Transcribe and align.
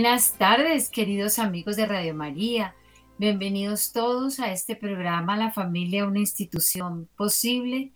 Buenas 0.00 0.32
tardes, 0.38 0.88
queridos 0.88 1.38
amigos 1.38 1.76
de 1.76 1.84
Radio 1.84 2.14
María. 2.14 2.74
Bienvenidos 3.18 3.92
todos 3.92 4.40
a 4.40 4.50
este 4.50 4.74
programa 4.74 5.36
La 5.36 5.52
familia, 5.52 6.06
una 6.06 6.20
institución 6.20 7.06
posible, 7.18 7.92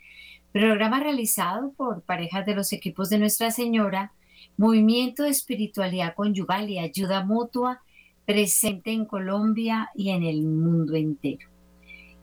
programa 0.53 1.01
realizado 1.01 1.73
por 1.73 2.03
parejas 2.03 2.45
de 2.45 2.55
los 2.55 2.75
equipos 2.75 3.09
de 3.09 3.19
Nuestra 3.19 3.51
Señora, 3.51 4.13
Movimiento 4.59 5.23
de 5.23 5.31
Espiritualidad 5.31 6.15
Conyugal 6.15 6.69
y 6.69 6.79
Ayuda 6.79 7.25
Mutua, 7.25 7.81
presente 8.27 8.93
en 8.93 9.07
Colombia 9.07 9.89
y 9.95 10.11
en 10.11 10.25
el 10.25 10.43
mundo 10.43 10.97
entero. 10.97 11.49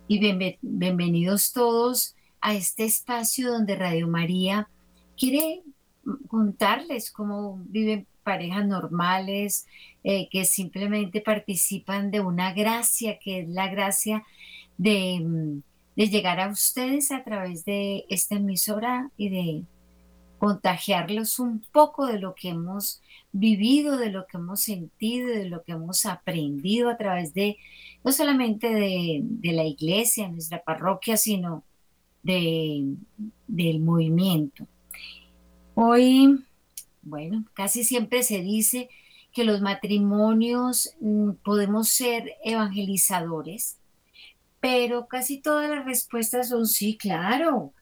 Y 0.07 0.19
bienvenidos 0.61 1.53
todos 1.53 2.15
a 2.39 2.53
este 2.53 2.85
espacio 2.85 3.51
donde 3.51 3.75
Radio 3.77 4.07
María 4.07 4.69
quiere 5.17 5.63
contarles 6.27 7.09
cómo 7.09 7.59
viven 7.65 8.05
parejas 8.21 8.65
normales 8.65 9.67
eh, 10.03 10.29
que 10.29 10.45
simplemente 10.45 11.21
participan 11.21 12.11
de 12.11 12.21
una 12.21 12.53
gracia, 12.53 13.19
que 13.19 13.41
es 13.41 13.49
la 13.49 13.67
gracia 13.67 14.23
de, 14.77 15.19
mm, 15.21 15.61
de 15.95 16.09
llegar 16.09 16.39
a 16.39 16.49
ustedes 16.49 17.11
a 17.11 17.23
través 17.23 17.65
de 17.65 18.05
esta 18.09 18.35
emisora 18.35 19.11
y 19.17 19.29
de 19.29 19.63
contagiarlos 20.39 21.39
un 21.39 21.63
poco 21.71 22.07
de 22.07 22.19
lo 22.19 22.33
que 22.33 22.49
hemos 22.49 23.01
vivido, 23.31 23.97
de 23.97 24.09
lo 24.09 24.25
que 24.25 24.37
hemos 24.37 24.61
sentido, 24.61 25.29
de 25.29 25.47
lo 25.47 25.63
que 25.63 25.73
hemos 25.73 26.05
aprendido 26.07 26.89
a 26.89 26.97
través 26.97 27.33
de, 27.35 27.57
no 28.03 28.11
solamente 28.11 28.73
de, 28.73 29.19
de 29.21 29.51
la 29.53 29.65
iglesia, 29.65 30.27
nuestra 30.29 30.63
parroquia, 30.63 31.15
sino 31.15 31.63
de, 32.23 32.95
del 33.47 33.79
movimiento. 33.81 34.65
Hoy 35.75 36.43
bueno, 37.01 37.45
casi 37.53 37.83
siempre 37.83 38.23
se 38.23 38.41
dice 38.41 38.89
que 39.33 39.43
los 39.43 39.61
matrimonios 39.61 40.95
mm, 40.99 41.31
podemos 41.43 41.89
ser 41.89 42.35
evangelizadores, 42.43 43.77
pero 44.59 45.07
casi 45.07 45.39
todas 45.39 45.69
las 45.69 45.85
respuestas 45.85 46.49
son 46.49 46.67
sí, 46.67 46.97
claro, 46.97 47.73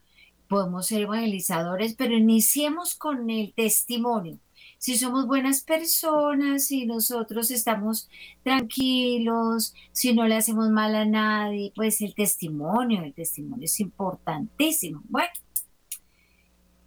podemos 0.47 0.87
ser 0.87 1.01
evangelizadores, 1.03 1.95
pero 1.95 2.15
iniciemos 2.15 2.95
con 2.95 3.29
el 3.29 3.53
testimonio. 3.53 4.39
Si 4.77 4.97
somos 4.97 5.27
buenas 5.27 5.61
personas, 5.61 6.65
si 6.65 6.85
nosotros 6.85 7.51
estamos 7.51 8.09
tranquilos, 8.43 9.73
si 9.91 10.13
no 10.13 10.25
le 10.25 10.37
hacemos 10.37 10.69
mal 10.69 10.95
a 10.95 11.05
nadie, 11.05 11.73
pues 11.75 11.99
el 12.01 12.15
testimonio, 12.15 13.03
el 13.03 13.13
testimonio 13.13 13.65
es 13.65 13.79
importantísimo. 13.81 15.01
Bueno, 15.09 15.29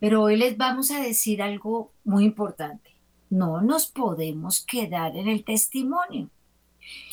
pero 0.02 0.20
hoy 0.20 0.36
les 0.36 0.56
vamos 0.56 0.90
a 0.90 1.00
decir 1.00 1.40
algo 1.40 1.92
muy 2.02 2.24
importante. 2.24 2.90
No 3.30 3.60
nos 3.60 3.86
podemos 3.86 4.66
quedar 4.66 5.16
en 5.16 5.28
el 5.28 5.44
testimonio. 5.44 6.28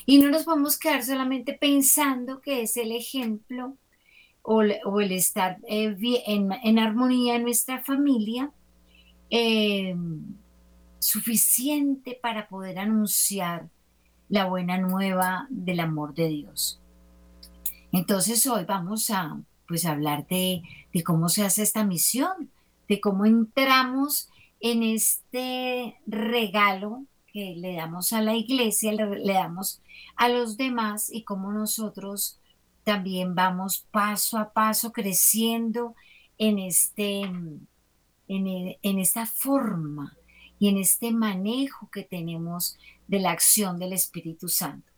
Y 0.07 0.17
no 0.17 0.29
nos 0.29 0.43
podemos 0.43 0.79
quedar 0.79 1.03
solamente 1.03 1.53
pensando 1.53 2.41
que 2.41 2.63
es 2.63 2.77
el 2.77 2.91
ejemplo 2.91 3.77
o, 4.41 4.63
el 4.63 5.11
estar 5.11 5.59
eh, 5.67 5.95
en, 6.25 6.79
armonía 6.79 7.35
en 7.35 7.43
nuestra 7.43 7.83
familia 7.83 8.51
eh, 9.29 9.95
suficiente 10.97 12.17
para 12.19 12.47
poder 12.47 12.79
anunciar 12.79 13.69
la 14.29 14.45
buena 14.45 14.79
nueva 14.79 15.45
del 15.51 15.79
amor 15.81 16.15
de 16.15 16.27
Dios. 16.27 16.81
Entonces 17.91 18.47
hoy 18.47 18.65
vamos 18.65 19.11
a 19.11 19.39
pues 19.67 19.85
hablar 19.85 20.25
de, 20.25 20.63
de 20.91 21.03
cómo 21.03 21.29
se 21.29 21.43
hace 21.43 21.61
esta 21.61 21.83
misión, 21.83 22.49
de 22.89 22.99
cómo 22.99 23.25
entramos 23.25 24.29
en 24.59 24.83
este 24.83 25.95
regalo 26.05 27.05
que 27.31 27.55
le 27.55 27.75
damos 27.75 28.11
a 28.11 28.21
la 28.21 28.35
iglesia, 28.35 28.91
le, 28.91 29.33
damos 29.33 29.81
a 30.15 30.27
los 30.27 30.57
demás 30.57 31.09
y 31.11 31.23
cómo 31.23 31.53
nosotros 31.53 32.39
también 32.83 33.35
vamos 33.35 33.85
paso 33.91 34.37
a 34.39 34.51
paso 34.51 34.91
creciendo 34.91 35.95
en, 36.39 36.57
este, 36.57 37.21
en, 37.21 37.67
en 38.27 38.99
esta 38.99 39.27
forma 39.27 40.17
y 40.57 40.69
en 40.69 40.77
este 40.77 41.11
manejo 41.11 41.89
que 41.91 42.03
tenemos 42.03 42.77
de 43.07 43.19
la 43.19 43.31
acción 43.31 43.77
del 43.77 43.93
Espíritu 43.93 44.49
Santo. 44.49 44.91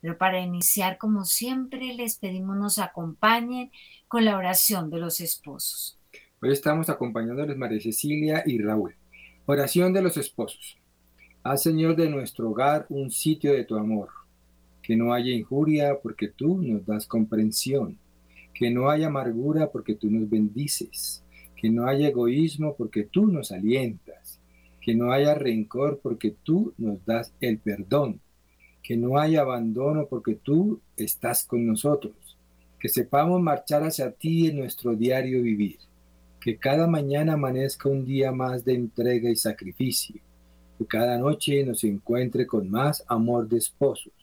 Pero 0.00 0.18
para 0.18 0.40
iniciar, 0.40 0.98
como 0.98 1.24
siempre, 1.24 1.94
les 1.94 2.18
pedimos 2.18 2.56
nos 2.56 2.78
acompañen 2.78 3.70
con 4.08 4.24
la 4.24 4.36
oración 4.36 4.90
de 4.90 4.98
los 4.98 5.20
esposos. 5.20 5.97
Hoy 6.40 6.52
estamos 6.52 6.88
acompañándoles 6.88 7.56
María 7.56 7.80
Cecilia 7.80 8.44
y 8.46 8.58
Raúl. 8.58 8.94
Oración 9.46 9.92
de 9.92 10.02
los 10.02 10.16
esposos. 10.16 10.78
Haz, 11.42 11.64
Señor, 11.64 11.96
de 11.96 12.08
nuestro 12.08 12.50
hogar 12.50 12.86
un 12.90 13.10
sitio 13.10 13.52
de 13.52 13.64
tu 13.64 13.74
amor. 13.74 14.10
Que 14.80 14.94
no 14.94 15.12
haya 15.12 15.32
injuria 15.32 15.98
porque 16.00 16.28
tú 16.28 16.62
nos 16.62 16.86
das 16.86 17.08
comprensión. 17.08 17.98
Que 18.54 18.70
no 18.70 18.88
haya 18.88 19.08
amargura 19.08 19.72
porque 19.72 19.96
tú 19.96 20.12
nos 20.12 20.30
bendices. 20.30 21.24
Que 21.56 21.70
no 21.70 21.88
haya 21.88 22.06
egoísmo 22.06 22.76
porque 22.76 23.02
tú 23.02 23.26
nos 23.26 23.50
alientas. 23.50 24.38
Que 24.80 24.94
no 24.94 25.10
haya 25.10 25.34
rencor 25.34 25.98
porque 26.00 26.36
tú 26.44 26.72
nos 26.78 27.04
das 27.04 27.32
el 27.40 27.58
perdón. 27.58 28.20
Que 28.84 28.96
no 28.96 29.18
haya 29.18 29.40
abandono 29.40 30.06
porque 30.06 30.36
tú 30.36 30.80
estás 30.96 31.42
con 31.42 31.66
nosotros. 31.66 32.14
Que 32.78 32.88
sepamos 32.88 33.42
marchar 33.42 33.82
hacia 33.82 34.12
ti 34.12 34.46
en 34.46 34.58
nuestro 34.58 34.94
diario 34.94 35.42
vivir 35.42 35.87
que 36.48 36.56
cada 36.56 36.86
mañana 36.86 37.34
amanezca 37.34 37.90
un 37.90 38.06
día 38.06 38.32
más 38.32 38.64
de 38.64 38.72
entrega 38.72 39.28
y 39.28 39.36
sacrificio, 39.36 40.18
que 40.78 40.86
cada 40.86 41.18
noche 41.18 41.62
nos 41.62 41.84
encuentre 41.84 42.46
con 42.46 42.70
más 42.70 43.04
amor 43.06 43.46
de 43.46 43.58
esposos. 43.58 44.14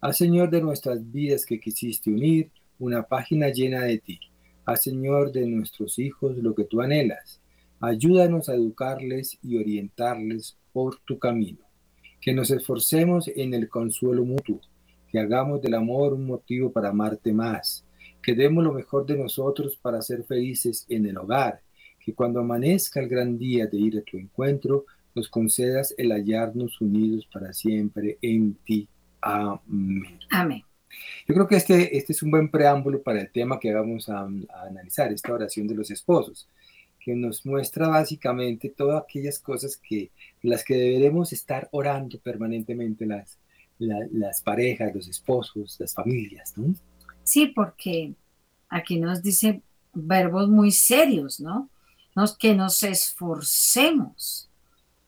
Haz 0.00 0.16
Señor 0.16 0.48
de 0.48 0.62
nuestras 0.62 1.12
vidas 1.12 1.44
que 1.44 1.60
quisiste 1.60 2.08
unir 2.08 2.50
una 2.78 3.02
página 3.02 3.50
llena 3.50 3.82
de 3.82 3.98
ti. 3.98 4.18
Haz 4.64 4.84
Señor 4.84 5.32
de 5.32 5.46
nuestros 5.46 5.98
hijos 5.98 6.34
lo 6.38 6.54
que 6.54 6.64
tú 6.64 6.80
anhelas. 6.80 7.42
Ayúdanos 7.78 8.48
a 8.48 8.54
educarles 8.54 9.38
y 9.42 9.58
orientarles 9.58 10.56
por 10.72 10.98
tu 11.00 11.18
camino. 11.18 11.66
Que 12.22 12.32
nos 12.32 12.50
esforcemos 12.50 13.28
en 13.28 13.52
el 13.52 13.68
consuelo 13.68 14.24
mutuo, 14.24 14.62
que 15.12 15.18
hagamos 15.18 15.60
del 15.60 15.74
amor 15.74 16.14
un 16.14 16.24
motivo 16.24 16.72
para 16.72 16.88
amarte 16.88 17.34
más 17.34 17.84
que 18.22 18.34
demos 18.34 18.64
lo 18.64 18.72
mejor 18.72 19.06
de 19.06 19.16
nosotros 19.16 19.76
para 19.76 20.02
ser 20.02 20.24
felices 20.24 20.86
en 20.88 21.06
el 21.06 21.16
hogar, 21.18 21.60
que 21.98 22.14
cuando 22.14 22.40
amanezca 22.40 23.00
el 23.00 23.08
gran 23.08 23.38
día 23.38 23.66
de 23.66 23.78
ir 23.78 23.98
a 23.98 24.02
tu 24.02 24.16
encuentro, 24.16 24.86
nos 25.14 25.28
concedas 25.28 25.94
el 25.98 26.12
hallarnos 26.12 26.80
unidos 26.80 27.26
para 27.32 27.52
siempre 27.52 28.18
en 28.22 28.54
ti. 28.64 28.88
Amén. 29.20 30.18
Amén. 30.30 30.62
Yo 31.26 31.34
creo 31.34 31.46
que 31.46 31.56
este, 31.56 31.96
este 31.96 32.12
es 32.12 32.22
un 32.22 32.30
buen 32.30 32.50
preámbulo 32.50 33.02
para 33.02 33.20
el 33.20 33.30
tema 33.30 33.60
que 33.60 33.72
vamos 33.72 34.08
a, 34.08 34.28
analizar, 34.66 35.12
esta 35.12 35.32
oración 35.32 35.66
de 35.66 35.74
los 35.74 35.90
esposos, 35.90 36.48
que 36.98 37.14
nos 37.14 37.46
muestra 37.46 37.88
básicamente 37.88 38.70
todas 38.70 39.02
aquellas 39.02 39.38
cosas 39.38 39.76
que 39.76 40.10
las 40.42 40.64
que 40.64 40.74
deberemos 40.74 41.32
estar 41.32 41.68
orando 41.72 42.18
permanentemente 42.18 43.06
las, 43.06 43.38
las 43.78 44.42
parejas, 44.42 44.94
los 44.94 45.08
esposos, 45.08 45.76
las 45.78 45.94
familias, 45.94 46.54
¿no? 46.56 46.74
Sí, 47.30 47.46
porque 47.46 48.14
aquí 48.68 48.98
nos 48.98 49.22
dice 49.22 49.62
verbos 49.94 50.48
muy 50.48 50.72
serios, 50.72 51.38
¿no? 51.38 51.70
Nos, 52.16 52.36
que 52.36 52.56
nos 52.56 52.82
esforcemos, 52.82 54.48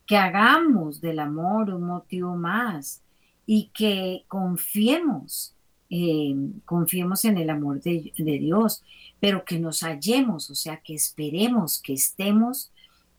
que 0.06 0.16
hagamos 0.16 1.00
del 1.00 1.18
amor 1.18 1.70
un 1.70 1.82
motivo 1.82 2.36
más 2.36 3.02
y 3.44 3.72
que 3.74 4.24
confiemos, 4.28 5.56
eh, 5.90 6.36
confiemos 6.64 7.24
en 7.24 7.38
el 7.38 7.50
amor 7.50 7.82
de, 7.82 8.12
Dios, 8.16 8.84
pero 9.18 9.44
que 9.44 9.58
nos 9.58 9.80
hallemos, 9.80 10.48
o 10.48 10.54
sea, 10.54 10.76
que 10.76 10.94
esperemos, 10.94 11.82
que 11.82 11.94
estemos 11.94 12.70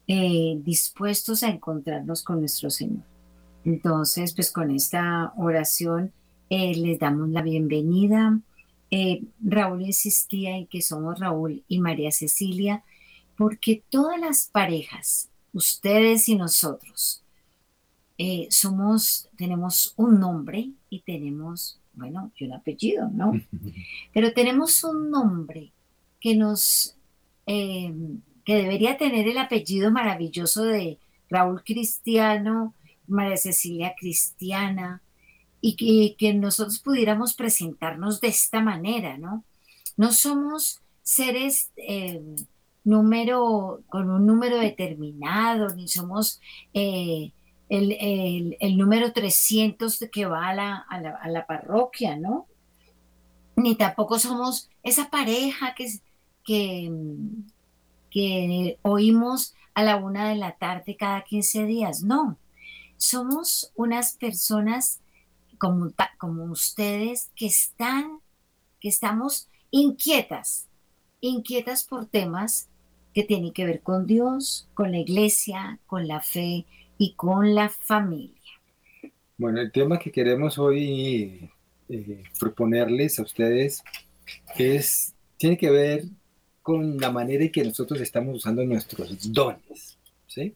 eh, 0.08 0.58
dispuestos 0.64 1.44
a 1.44 1.50
encontrarnos 1.50 2.24
con 2.24 2.40
nuestro 2.40 2.70
Señor. 2.70 3.04
Entonces, 3.66 4.34
pues 4.34 4.50
con 4.50 4.72
esta 4.72 5.34
oración 5.36 6.14
eh, 6.50 6.74
les 6.78 7.00
damos 7.00 7.28
la 7.32 7.42
bienvenida 7.42 8.40
eh, 8.95 9.24
Raúl 9.44 9.81
insistía 9.81 10.56
en 10.56 10.68
que 10.68 10.84
somos 10.84 11.19
Raúl 11.19 11.63
y 11.68 11.80
María 11.80 12.12
Cecilia, 12.12 12.84
porque 13.36 13.81
todas 13.90 14.19
las 14.19 14.45
parejas, 14.45 15.30
ustedes 15.51 16.30
y 16.30 16.36
nosotros, 16.36 17.24
eh, 18.19 18.45
somos, 18.51 19.30
tenemos 19.36 19.95
un 19.98 20.19
nombre 20.19 20.69
y 20.92 21.00
tenemos, 21.00 21.80
bueno, 21.94 22.31
y 22.38 22.45
un 22.45 22.54
apellido, 22.54 23.10
¿no? 23.12 23.34
Pero 24.13 24.31
tenemos 24.31 24.84
un 24.84 25.10
nombre 25.10 25.72
que 26.19 26.36
nos, 26.36 26.96
eh, 27.48 27.92
que 28.46 28.56
debería 28.57 28.96
tener 29.00 29.28
el 29.28 29.39
apellido 29.39 29.89
maravilloso 29.89 30.66
de 30.66 31.00
Raúl 31.31 31.63
Cristiano, 31.63 32.75
María 33.07 33.38
Cecilia 33.38 33.96
Cristiana, 34.00 35.01
y 35.65 36.15
que, 36.15 36.33
nosotros 36.33 36.80
pudiéramos 36.80 37.36
presentarnos 37.36 38.19
de 38.19 38.27
esta 38.27 38.60
manera, 38.60 39.18
¿no? 39.18 39.45
No 39.95 40.12
somos 40.12 40.81
seres 41.04 41.71
eh, 41.77 42.21
número, 42.83 43.81
con 43.88 44.10
un 44.10 44.25
número 44.25 44.57
determinado, 44.57 45.74
ni 45.74 45.88
somos 45.88 46.42
eh, 46.74 47.31
el, 47.69 48.77
número 48.77 49.13
300 49.13 50.04
que 50.12 50.25
va 50.25 50.50
a 50.50 50.54
la, 50.54 50.75
a 50.89 51.30
la, 51.30 51.45
parroquia, 51.45 52.18
¿no? 52.18 52.45
Ni 53.56 53.75
tampoco 53.75 54.19
somos 54.19 54.69
esa 54.83 55.10
pareja 55.10 55.75
que, 55.75 55.88
que, 56.44 56.92
que 58.12 58.80
oímos 58.81 59.56
a 59.75 59.83
la 59.83 59.95
una 59.95 60.27
de 60.27 60.36
la 60.36 60.57
tarde 60.57 60.98
cada 60.98 61.24
15 61.24 61.65
días, 61.68 62.04
no. 62.04 62.38
Somos 62.98 63.71
unas 63.75 64.18
personas 64.18 65.00
como, 66.18 66.44
ustedes 66.45 67.31
que 67.36 67.45
están, 67.45 68.19
que 68.81 68.89
estamos 68.89 69.50
inquietas, 69.71 70.68
inquietas 71.21 71.86
por 71.86 72.06
temas 72.06 72.68
que 73.13 73.24
tienen 73.24 73.54
que 73.54 73.65
ver 73.65 73.81
con 73.81 74.06
Dios, 74.06 74.68
con 74.74 74.92
la 74.92 74.98
iglesia, 74.98 75.80
con 75.86 76.07
la 76.07 76.21
fe 76.21 76.65
y 76.98 77.13
con 77.13 77.56
la 77.56 77.69
familia. 77.69 78.42
Bueno, 79.38 79.62
el 79.62 79.71
tema 79.71 80.00
que 80.00 80.12
queremos 80.12 80.57
hoy 80.57 81.50
eh, 81.88 82.24
proponerles 82.39 83.19
a 83.19 83.24
ustedes 83.24 83.83
es, 84.57 85.15
tiene 85.38 85.57
que 85.57 85.69
ver 85.69 86.04
con 86.62 86.98
la 86.98 87.12
manera 87.12 87.44
en 87.45 87.51
que 87.51 87.63
nosotros 87.63 88.01
estamos 88.01 88.36
usando 88.36 88.63
nuestros 88.65 89.31
dones, 89.31 89.98
¿sí? 90.27 90.56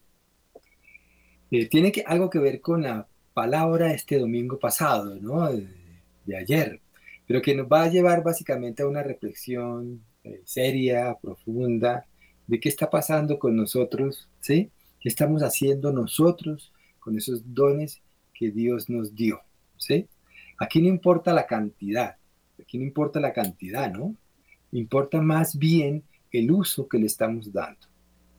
Eh, 1.50 1.66
tiene 1.66 1.92
que, 1.92 2.02
algo 2.06 2.28
que 2.28 2.38
ver 2.38 2.60
con 2.60 2.82
la 2.82 3.07
palabra 3.38 3.92
este 3.92 4.18
domingo 4.18 4.58
pasado, 4.58 5.14
¿no? 5.14 5.48
De, 5.52 6.36
ayer, 6.36 6.80
pero 7.24 7.40
que 7.40 7.54
nos 7.54 7.68
va 7.68 7.84
a 7.84 7.88
llevar 7.88 8.24
básicamente 8.24 8.82
a 8.82 8.88
una 8.88 9.04
reflexión 9.04 10.02
eh, 10.24 10.42
seria, 10.44 11.16
profunda, 11.22 12.04
de 12.48 12.58
qué 12.58 12.68
está 12.68 12.90
pasando 12.90 13.38
con 13.38 13.54
nosotros, 13.54 14.28
¿sí? 14.40 14.72
¿Qué 14.98 15.08
estamos 15.08 15.42
haciendo 15.44 15.92
nosotros 15.92 16.72
con 16.98 17.16
esos 17.16 17.42
dones 17.54 18.02
que 18.34 18.50
Dios 18.50 18.90
nos 18.90 19.14
dio, 19.14 19.40
¿sí? 19.76 20.08
Aquí 20.58 20.82
no 20.82 20.88
importa 20.88 21.32
la 21.32 21.46
cantidad, 21.46 22.16
aquí 22.60 22.76
no 22.76 22.82
importa 22.82 23.20
la 23.20 23.32
cantidad, 23.32 23.88
¿no? 23.92 24.16
Importa 24.72 25.22
más 25.22 25.56
bien 25.56 26.02
el 26.32 26.50
uso 26.50 26.88
que 26.88 26.98
le 26.98 27.06
estamos 27.06 27.52
dando, 27.52 27.86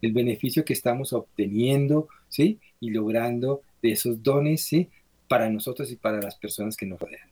el 0.01 0.11
beneficio 0.11 0.65
que 0.65 0.73
estamos 0.73 1.13
obteniendo, 1.13 2.09
¿sí? 2.27 2.59
Y 2.81 2.89
logrando 2.89 3.61
de 3.81 3.91
esos 3.91 4.21
dones, 4.21 4.63
¿sí? 4.63 4.89
Para 5.27 5.49
nosotros 5.49 5.91
y 5.91 5.95
para 5.95 6.21
las 6.21 6.35
personas 6.35 6.75
que 6.75 6.85
nos 6.85 6.99
rodean. 6.99 7.29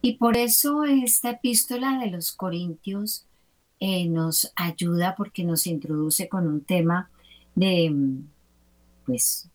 Y 0.00 0.14
por 0.14 0.36
eso 0.36 0.84
esta 0.84 1.30
epístola 1.30 1.98
de 1.98 2.10
los 2.10 2.32
Corintios 2.32 3.26
eh, 3.78 4.08
nos 4.08 4.52
ayuda 4.56 5.14
porque 5.16 5.44
nos 5.44 5.66
introduce 5.66 6.28
con 6.28 6.46
un 6.46 6.62
tema 6.62 7.10
de, 7.54 7.94
pues, 9.06 9.48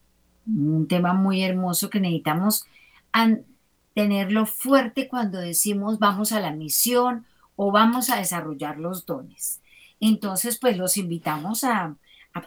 un 0.45 0.87
tema 0.87 1.13
muy 1.13 1.43
hermoso 1.43 1.89
que 1.89 1.99
necesitamos 1.99 2.65
tenerlo 3.93 4.45
fuerte 4.45 5.07
cuando 5.07 5.39
decimos 5.39 5.97
vamos 5.97 6.31
a 6.31 6.39
la 6.39 6.51
misión 6.51 7.25
o 7.55 7.71
vamos 7.71 8.09
a 8.09 8.17
desarrollar 8.17 8.77
los 8.77 9.05
dones. 9.05 9.61
Entonces, 9.99 10.59
pues 10.59 10.77
los 10.77 10.97
invitamos 10.97 11.63
a, 11.63 11.95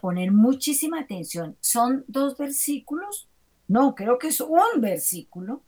poner 0.00 0.30
muchísima 0.30 1.00
atención. 1.00 1.56
Son 1.60 2.04
dos 2.06 2.38
versículos, 2.38 3.26
no, 3.70 3.94
creo 3.94 4.18
que 4.18 4.26
es 4.26 4.40
un 4.40 4.80
versículo. 4.80 5.62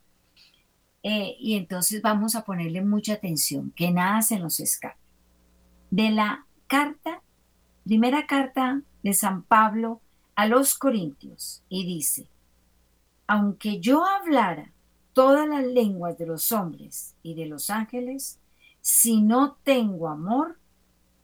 Eh, 1.05 1.37
y 1.39 1.55
entonces 1.55 2.03
vamos 2.03 2.35
a 2.35 2.45
ponerle 2.45 2.83
mucha 2.83 3.13
atención, 3.13 3.73
que 3.77 3.93
nada 3.93 4.23
se 4.23 4.41
nos 4.41 4.59
escape. 4.59 4.99
De 5.89 6.11
la 6.11 6.45
carta, 6.67 7.23
primera 7.85 8.27
carta 8.27 8.83
de 9.05 9.15
San 9.15 9.45
Pablo 9.45 10.01
a 10.35 10.49
los 10.49 10.75
Corintios, 10.75 11.63
y 11.69 11.87
dice, 11.87 12.27
aunque 13.29 13.79
yo 13.79 14.05
hablara 14.05 14.73
todas 15.13 15.49
las 15.49 15.65
lenguas 15.65 16.19
de 16.19 16.27
los 16.27 16.51
hombres 16.51 17.15
y 17.23 17.35
de 17.35 17.47
los 17.47 17.71
ángeles, 17.71 18.41
si 18.81 19.23
no 19.23 19.59
tengo 19.63 20.09
amor, 20.09 20.59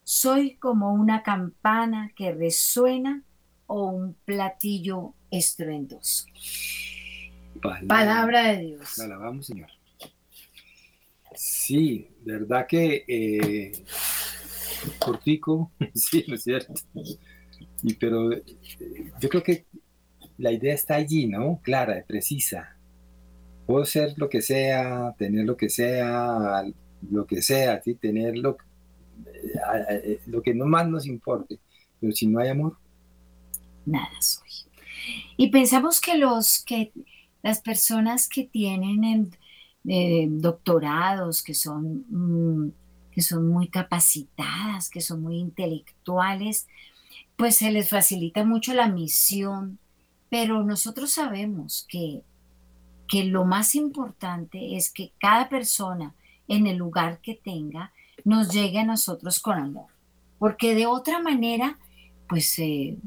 soy 0.04 0.54
como 0.54 0.92
una 0.92 1.24
campana 1.24 2.12
que 2.14 2.30
resuena 2.30 3.24
o 3.68 3.90
un 3.90 4.14
platillo 4.24 5.14
estruendoso. 5.30 6.26
Palabra, 7.86 8.52
de 8.52 8.58
Dios. 8.58 8.98
La 8.98 9.04
alabamos, 9.04 9.46
Señor. 9.46 9.68
Sí, 11.34 12.08
verdad 12.24 12.66
que 12.66 13.04
eh, 13.06 13.72
cortico, 14.98 15.70
sí, 15.94 16.24
no 16.26 16.34
es 16.34 16.42
cierto. 16.42 16.74
Y, 17.82 17.94
pero 17.94 18.32
eh, 18.32 18.42
yo 19.20 19.28
creo 19.28 19.42
que 19.42 19.66
la 20.38 20.50
idea 20.50 20.74
está 20.74 20.96
allí, 20.96 21.26
¿no? 21.26 21.60
Clara, 21.62 22.04
precisa. 22.06 22.76
Puedo 23.66 23.84
ser 23.84 24.14
lo 24.16 24.28
que 24.28 24.40
sea, 24.40 25.14
tener 25.18 25.44
lo 25.44 25.56
que 25.56 25.68
sea, 25.68 26.64
lo 27.10 27.26
que 27.26 27.42
sea, 27.42 27.82
¿sí? 27.82 27.94
tener 27.94 28.38
lo, 28.38 28.56
eh, 29.90 30.20
lo 30.26 30.42
que 30.42 30.54
no 30.54 30.64
más 30.64 30.88
nos 30.88 31.06
importe, 31.06 31.58
pero 32.00 32.12
si 32.12 32.26
no 32.26 32.40
hay 32.40 32.48
amor, 32.48 32.78
nada 33.86 34.20
soy. 34.20 34.48
Y 35.36 35.48
pensamos 35.48 36.00
que 36.00 36.16
los 36.16 36.60
que 36.64 36.92
las 37.42 37.60
personas 37.60 38.28
que 38.28 38.44
tienen 38.44 39.30
eh, 39.86 40.26
doctorados, 40.28 41.42
que 41.42 41.54
son, 41.54 42.04
mm, 42.08 42.72
que 43.12 43.22
son 43.22 43.48
muy 43.48 43.68
capacitadas, 43.68 44.90
que 44.90 45.00
son 45.00 45.22
muy 45.22 45.38
intelectuales, 45.38 46.66
pues 47.36 47.56
se 47.56 47.70
les 47.70 47.88
facilita 47.88 48.44
mucho 48.44 48.74
la 48.74 48.88
misión, 48.88 49.78
pero 50.28 50.64
nosotros 50.64 51.12
sabemos 51.12 51.86
que, 51.88 52.22
que 53.06 53.24
lo 53.24 53.44
más 53.44 53.74
importante 53.74 54.76
es 54.76 54.90
que 54.90 55.12
cada 55.18 55.48
persona 55.48 56.14
en 56.48 56.66
el 56.66 56.76
lugar 56.76 57.20
que 57.20 57.34
tenga 57.34 57.92
nos 58.24 58.52
llegue 58.52 58.80
a 58.80 58.84
nosotros 58.84 59.40
con 59.40 59.58
amor. 59.58 59.86
Porque 60.38 60.74
de 60.74 60.86
otra 60.86 61.20
manera, 61.20 61.78
pues 62.28 62.58
eh, 62.58 62.98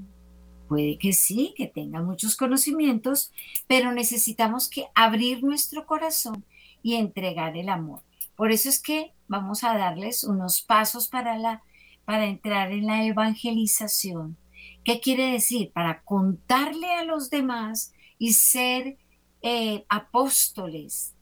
puede 0.72 0.98
que 0.98 1.12
sí, 1.12 1.54
que 1.58 1.68
tenga 1.68 2.02
muchos 2.02 2.38
conocimientos, 2.38 3.34
pero 3.68 3.92
necesitamos 3.92 4.70
que 4.70 4.86
abrir 4.96 5.44
nuestro 5.44 5.86
corazón 5.86 6.46
y 6.82 6.96
entregar 6.96 7.58
el 7.58 7.68
amor. 7.68 8.00
Por 8.38 8.54
eso 8.54 8.70
es 8.70 8.82
que 8.82 9.12
vamos 9.28 9.66
a 9.66 9.78
darles 9.78 10.24
unos 10.24 10.62
pasos 10.62 11.10
para, 11.10 11.38
la, 11.38 11.62
para 12.06 12.26
entrar 12.26 12.72
en 12.72 12.86
la 12.86 13.06
evangelización. 13.06 14.38
¿Qué 14.86 15.02
quiere 15.02 15.34
decir? 15.34 15.74
Para 15.74 16.04
contarle 16.04 16.90
a 16.94 17.04
los 17.04 17.30
demás 17.30 17.92
y 18.18 18.32
ser 18.32 18.96
eh, 19.42 19.84
apóstoles 19.90 21.16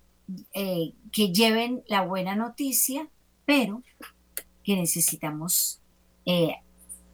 eh, 0.54 0.94
que 1.12 1.34
lleven 1.34 1.82
la 1.88 2.04
buena 2.04 2.36
noticia 2.36 3.10
pero 3.46 3.82
que 4.64 4.76
necesitamos 4.76 5.82
eh, 6.28 6.58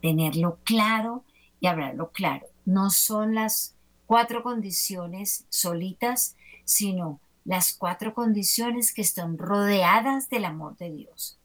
tenerlo 0.02 0.60
claro 0.66 1.24
y 1.60 1.68
hablarlo 1.68 2.12
claro. 2.12 2.48
No 2.66 2.90
son 2.90 3.36
las 3.36 3.76
cuatro 4.06 4.44
condiciones 4.44 5.46
solitas, 5.50 6.36
sino 6.64 7.20
las 7.44 7.74
cuatro 7.74 8.14
condiciones 8.14 8.94
que 8.94 9.02
están 9.02 9.38
rodeadas 9.38 10.30
del 10.30 10.46
amor 10.46 10.78
de 10.78 10.92
Dios. 10.92 11.38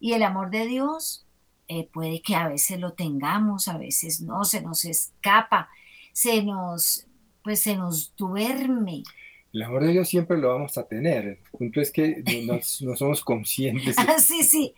Y 0.00 0.12
el 0.12 0.22
amor 0.22 0.50
de 0.50 0.66
Dios 0.66 1.24
eh, 1.68 1.88
puede 1.92 2.20
que 2.20 2.34
a 2.34 2.48
veces 2.48 2.80
lo 2.80 2.92
tengamos, 2.92 3.68
a 3.68 3.78
veces 3.78 4.20
no, 4.20 4.44
se 4.44 4.60
nos 4.60 4.84
escapa, 4.84 5.68
se 6.12 6.42
nos, 6.42 7.06
pues 7.42 7.62
se 7.62 7.76
nos 7.76 8.14
duerme, 8.16 9.02
el 9.56 9.62
amor 9.62 9.84
de 9.84 9.92
Dios 9.92 10.10
siempre 10.10 10.36
lo 10.36 10.50
vamos 10.50 10.76
a 10.76 10.86
tener. 10.86 11.24
El 11.24 11.38
punto 11.50 11.80
es 11.80 11.90
que 11.90 12.22
no, 12.46 12.60
somos 12.96 13.24
conscientes. 13.24 13.96
Ah, 13.98 14.18
sí, 14.18 14.42
sí. 14.42 14.74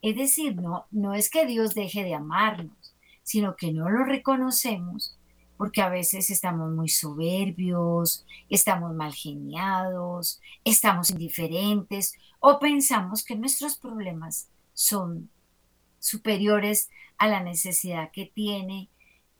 Es 0.00 0.16
decir, 0.16 0.56
no, 0.56 0.86
no 0.90 1.12
es 1.12 1.28
que 1.28 1.44
Dios 1.44 1.74
deje 1.74 2.02
de 2.02 2.14
amarnos, 2.14 2.81
sino 3.22 3.56
que 3.56 3.72
no 3.72 3.88
lo 3.88 4.04
reconocemos 4.04 5.16
porque 5.62 5.80
a 5.80 5.88
veces 5.88 6.28
estamos 6.30 6.72
muy 6.72 6.88
soberbios, 6.88 8.26
estamos 8.48 8.94
mal 8.94 9.14
geniados, 9.14 10.40
estamos 10.64 11.10
indiferentes 11.10 12.14
o 12.40 12.58
pensamos 12.58 13.24
que 13.24 13.36
nuestros 13.36 13.76
problemas 13.76 14.48
son 14.72 15.30
superiores 16.00 16.90
a 17.16 17.28
la 17.28 17.44
necesidad 17.44 18.10
que 18.10 18.26
tiene 18.26 18.88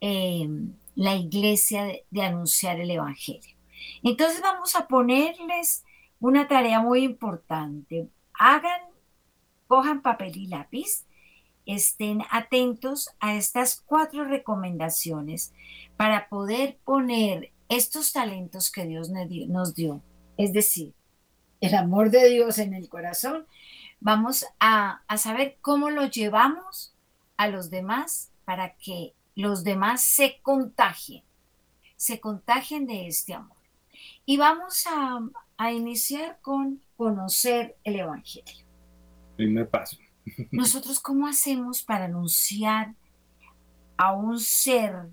eh, 0.01 0.49
la 0.95 1.17
iglesia 1.17 1.89
de 2.11 2.23
anunciar 2.23 2.79
el 2.79 2.93
Evangelio. 2.93 3.57
Entonces 4.05 4.41
vamos 4.41 4.77
a 4.77 4.87
ponerles 4.87 5.85
una 6.21 6.47
tarea 6.47 6.81
muy 6.81 7.03
importante. 7.03 8.09
Hagan, 8.39 8.81
cojan 9.67 10.03
papel 10.03 10.37
y 10.37 10.47
lápiz, 10.47 11.05
estén 11.67 12.23
atentos 12.31 13.11
a 13.21 13.35
estas 13.35 13.81
cuatro 13.81 14.25
recomendaciones 14.25 15.53
para 15.97 16.29
poder 16.29 16.79
poner 16.85 17.53
estos 17.69 18.13
talentos 18.13 18.71
que 18.71 18.87
Dios 18.87 19.11
nos 19.11 19.75
dio, 19.75 20.03
es 20.37 20.53
decir, 20.53 20.93
el 21.61 21.75
amor 21.75 22.11
de 22.11 22.29
Dios 22.29 22.59
en 22.59 22.75
el 22.75 22.89
corazón, 22.89 23.47
vamos 24.01 24.45
a, 24.59 25.03
a 25.07 25.17
saber 25.17 25.57
cómo 25.61 25.91
lo 25.91 26.07
llevamos 26.07 26.95
a 27.37 27.49
los 27.49 27.71
demás 27.71 28.31
para 28.45 28.75
que 28.75 29.15
los 29.35 29.65
demás 29.65 30.03
se 30.03 30.41
contagien, 30.43 31.23
se 31.97 32.21
contagien 32.21 32.87
de 32.87 33.07
este 33.07 33.35
amor. 33.35 33.57
Y 34.27 34.37
vamos 34.37 34.85
a, 34.87 35.21
a 35.57 35.73
iniciar 35.73 36.39
con 36.43 36.81
conocer 36.97 37.77
el 37.85 38.01
Evangelio. 38.01 38.67
Primer 39.37 39.69
paso. 39.69 39.97
Nosotros, 40.51 41.01
¿cómo 41.01 41.27
hacemos 41.27 41.83
para 41.83 42.07
anunciar 42.07 42.95
a 43.97 44.13
un 44.13 44.39
ser 44.39 45.11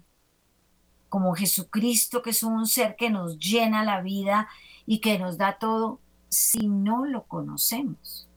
como 1.10 1.34
Jesucristo, 1.34 2.22
que 2.22 2.30
es 2.30 2.44
un 2.44 2.68
ser 2.68 2.96
que 2.96 3.10
nos 3.10 3.40
llena 3.40 3.84
la 3.84 4.02
vida 4.02 4.48
y 4.86 5.00
que 5.00 5.18
nos 5.18 5.38
da 5.38 5.58
todo, 5.58 6.00
si 6.30 6.68
no 6.68 7.06
lo 7.06 7.24
conocemos? 7.24 8.28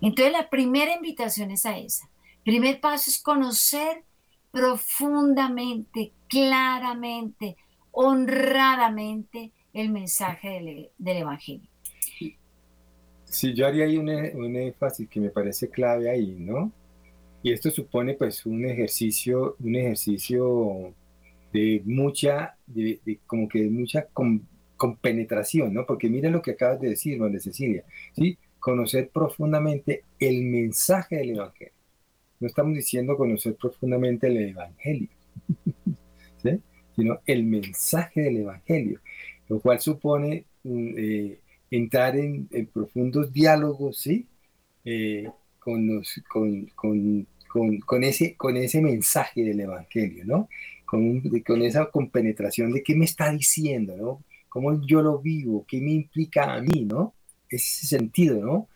Entonces, 0.00 0.32
la 0.32 0.50
primera 0.50 0.94
invitación 0.94 1.50
es 1.50 1.66
a 1.66 1.78
esa. 1.78 2.08
Primer 2.44 2.80
paso 2.80 3.10
es 3.10 3.20
conocer 3.20 4.04
profundamente, 4.50 6.12
claramente, 6.28 7.56
honradamente 7.92 9.52
el 9.72 9.90
mensaje 9.90 10.90
del, 10.98 11.16
Evangelio. 11.16 11.67
Sí, 13.30 13.54
yo 13.54 13.66
haría 13.66 13.84
ahí 13.84 13.98
un, 13.98 14.08
un, 14.08 14.56
énfasis 14.56 15.08
que 15.08 15.20
me 15.20 15.30
parece 15.30 15.68
clave 15.68 16.10
ahí, 16.10 16.36
¿no? 16.38 16.72
Y 17.42 17.52
esto 17.52 17.70
supone 17.70 18.14
pues 18.14 18.46
un 18.46 18.64
ejercicio, 18.64 19.56
un 19.60 19.76
ejercicio 19.76 20.94
de 21.52 21.82
mucha, 21.84 22.56
de, 22.66 23.00
como 23.26 23.48
que 23.48 23.62
de 23.62 23.70
mucha 23.70 24.08
compenetración, 24.76 25.72
¿no? 25.72 25.86
Porque 25.86 26.08
mira 26.08 26.30
lo 26.30 26.42
que 26.42 26.52
acabas 26.52 26.80
de 26.80 26.90
decir, 26.90 27.20
de 27.20 27.40
Cecilia, 27.40 27.84
¿sí? 28.14 28.38
Conocer 28.58 29.10
profundamente 29.10 30.04
el 30.18 30.42
mensaje 30.44 31.16
del 31.16 31.30
Evangelio. 31.30 31.74
No 32.40 32.46
estamos 32.46 32.74
diciendo 32.74 33.16
conocer 33.16 33.56
profundamente 33.56 34.26
el 34.28 34.36
Evangelio, 34.38 35.08
¿sí? 36.42 36.60
Sino 36.96 37.20
el 37.26 37.44
mensaje 37.44 38.22
del 38.22 38.38
Evangelio, 38.38 39.00
lo 39.48 39.60
cual 39.60 39.80
supone 39.80 40.44
mm, 40.64 40.94
eh, 40.96 41.38
entrar 41.70 42.16
en, 42.16 42.48
profundos 42.72 43.32
diálogos, 43.32 43.98
¿sí? 43.98 44.26
Eh, 44.84 45.28
con, 45.58 46.02
con, 46.28 46.66
con, 47.46 47.78
con, 47.80 48.04
ese, 48.04 48.36
con 48.36 48.56
ese 48.56 48.80
mensaje 48.80 49.42
del 49.42 49.60
Evangelio, 49.60 50.24
¿no? 50.24 50.48
Con, 50.86 51.20
con 51.40 51.62
esa 51.62 51.90
compenetración 51.90 52.72
de 52.72 52.82
qué 52.82 52.94
me 52.94 53.04
está 53.04 53.30
diciendo, 53.30 53.96
¿no? 53.96 54.24
Cómo 54.48 54.80
yo 54.86 55.02
lo 55.02 55.18
vivo, 55.18 55.66
qué 55.68 55.80
me 55.80 55.92
implica 55.92 56.54
a 56.54 56.60
mí, 56.62 56.84
¿no? 56.84 57.14
Ese 57.50 57.86
sentido, 57.86 58.44
¿no? 58.44 58.68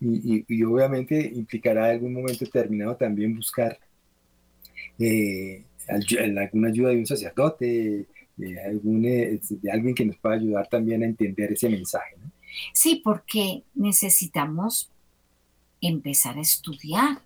Y, 0.00 0.44
y, 0.46 0.62
obviamente 0.62 1.20
implicará 1.34 1.88
en 1.88 1.96
algún 1.96 2.12
momento 2.12 2.44
determinado 2.44 2.94
también 2.96 3.34
buscar 3.34 3.80
eh, 4.98 5.64
alguna 5.88 6.68
ayuda 6.68 6.90
de 6.90 6.98
un 6.98 7.06
sacerdote, 7.06 8.06
de, 8.38 8.60
algún, 8.64 9.04
eh, 9.04 9.40
de 9.48 9.70
alguien 9.70 9.94
que 9.94 10.06
nos 10.06 10.16
pueda 10.16 10.36
ayudar 10.36 10.68
también 10.68 11.02
a 11.02 11.06
entender 11.06 11.52
ese 11.52 11.68
mensaje. 11.68 12.16
Sí, 12.72 13.02
porque 13.04 13.64
necesitamos 13.74 14.90
empezar 15.80 16.38
a 16.38 16.40
estudiar, 16.40 17.22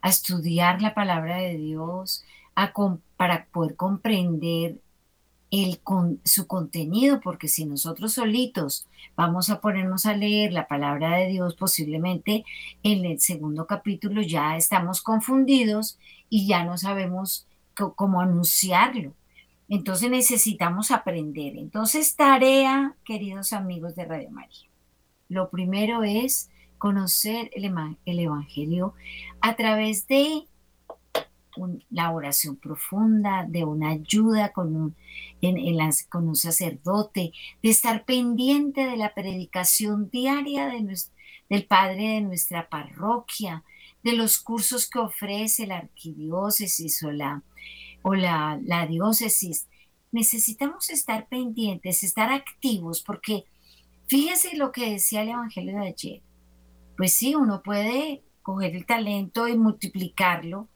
a 0.00 0.08
estudiar 0.08 0.82
la 0.82 0.94
palabra 0.94 1.36
de 1.36 1.56
Dios, 1.56 2.24
a 2.54 2.72
para 3.16 3.46
poder 3.46 3.76
comprender 3.76 4.80
el, 5.50 5.80
con, 5.80 6.20
su 6.24 6.46
contenido, 6.46 7.20
porque 7.20 7.48
si 7.48 7.64
nosotros 7.64 8.14
solitos 8.14 8.86
vamos 9.16 9.50
a 9.50 9.60
ponernos 9.60 10.06
a 10.06 10.16
leer 10.16 10.52
la 10.52 10.68
palabra 10.68 11.16
de 11.16 11.28
Dios, 11.28 11.54
posiblemente 11.54 12.44
en 12.82 13.04
el 13.04 13.20
segundo 13.20 13.66
capítulo 13.66 14.22
ya 14.22 14.56
estamos 14.56 15.02
confundidos 15.02 15.98
y 16.28 16.46
ya 16.46 16.64
no 16.64 16.78
sabemos 16.78 17.46
cómo 17.74 18.20
anunciarlo. 18.20 19.14
Entonces 19.70 20.10
necesitamos 20.10 20.90
aprender. 20.90 21.56
Entonces, 21.56 22.16
tarea, 22.16 22.96
queridos 23.04 23.52
amigos 23.52 23.94
de 23.94 24.04
Radio 24.04 24.28
María. 24.30 24.68
Lo 25.28 25.48
primero 25.48 26.02
es 26.02 26.50
conocer 26.76 27.50
el, 27.54 27.72
Evangelio 28.18 28.94
a 29.40 29.54
través 29.54 30.08
de 30.08 30.44
la 31.88 32.10
oración 32.10 32.56
profunda, 32.56 33.46
de 33.48 33.64
una 33.64 33.90
ayuda 33.90 34.50
con 34.50 34.74
un, 34.74 36.34
sacerdote, 36.34 37.32
de 37.62 37.70
estar 37.70 38.04
pendiente 38.04 38.86
de 38.86 38.96
la 38.96 39.14
predicación 39.14 40.10
diaria 40.10 40.66
de 40.66 40.98
del 41.48 41.64
Padre 41.66 42.14
de 42.14 42.20
nuestra 42.22 42.68
parroquia, 42.68 43.62
de 44.02 44.14
los 44.14 44.38
cursos 44.40 44.90
que 44.90 44.98
ofrece 44.98 45.66
la 45.66 45.78
arquidiócesis 45.78 47.02
o 47.04 47.12
la, 47.12 47.42
o 48.02 48.14
la, 48.14 48.58
la 48.64 48.86
diócesis. 48.86 49.68
Necesitamos 50.12 50.90
estar 50.90 51.28
pendientes, 51.28 52.02
estar 52.02 52.30
activos, 52.30 53.02
porque 53.02 53.44
fíjese 54.08 54.56
lo 54.56 54.72
que 54.72 54.90
decía 54.90 55.22
el 55.22 55.30
Evangelio 55.30 55.80
de 55.80 55.88
ayer 55.88 56.22
pues 57.00 57.14
sí, 57.14 57.34
uno 57.34 57.62
puede 57.62 58.22
coger 58.42 58.76
el 58.76 58.84
talento 58.84 59.48
y 59.48 59.56
multiplicarlo, 59.56 60.68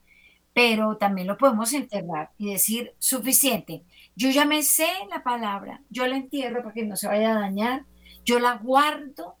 pero 0.55 0.97
también 0.97 1.27
lo 1.27 1.37
podemos 1.37 1.71
enterrar 1.71 2.31
y 2.39 2.49
decir, 2.51 2.95
suficiente, 2.97 3.83
yo 4.15 4.31
ya 4.31 4.43
me 4.43 4.63
sé 4.63 4.87
la 5.11 5.21
palabra, 5.21 5.83
yo 5.91 6.07
la 6.07 6.17
entierro 6.17 6.63
para 6.63 6.73
que 6.73 6.83
no 6.83 6.95
se 6.95 7.07
vaya 7.07 7.29
a 7.29 7.41
dañar, 7.41 7.85
yo 8.25 8.39
la 8.39 8.57
guardo, 8.57 9.35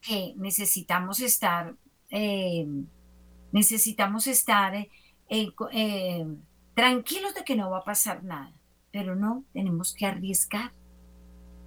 que 0.00 0.32
necesitamos 0.38 1.20
estar, 1.20 1.74
eh, 2.08 2.66
necesitamos 3.52 4.26
estar 4.26 4.74
eh, 4.74 4.88
eh, 5.28 6.26
tranquilos 6.74 7.34
de 7.34 7.44
que 7.44 7.56
no 7.56 7.70
va 7.70 7.78
a 7.78 7.84
pasar 7.84 8.24
nada, 8.24 8.52
pero 8.92 9.14
no, 9.14 9.44
tenemos 9.52 9.94
que 9.94 10.06
arriesgar. 10.06 10.72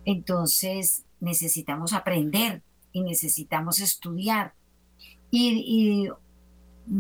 Entonces 0.06 1.06
necesitamos 1.20 1.94
aprender, 1.94 2.62
y 2.98 3.02
necesitamos 3.02 3.80
estudiar 3.80 4.54
y, 5.30 6.10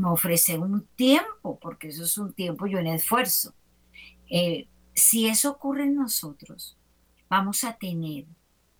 ofrecer 0.03 0.59
un 0.59 0.85
tiempo, 0.95 1.57
porque 1.59 1.87
eso 1.87 2.03
es 2.03 2.17
un 2.17 2.33
tiempo 2.33 2.67
y 2.67 2.75
un 2.75 2.87
esfuerzo. 2.87 3.53
Eh, 4.29 4.67
si 4.93 5.27
eso 5.27 5.51
ocurre 5.51 5.83
en 5.83 5.95
nosotros, 5.95 6.77
vamos 7.29 7.63
a 7.63 7.77
tener 7.77 8.25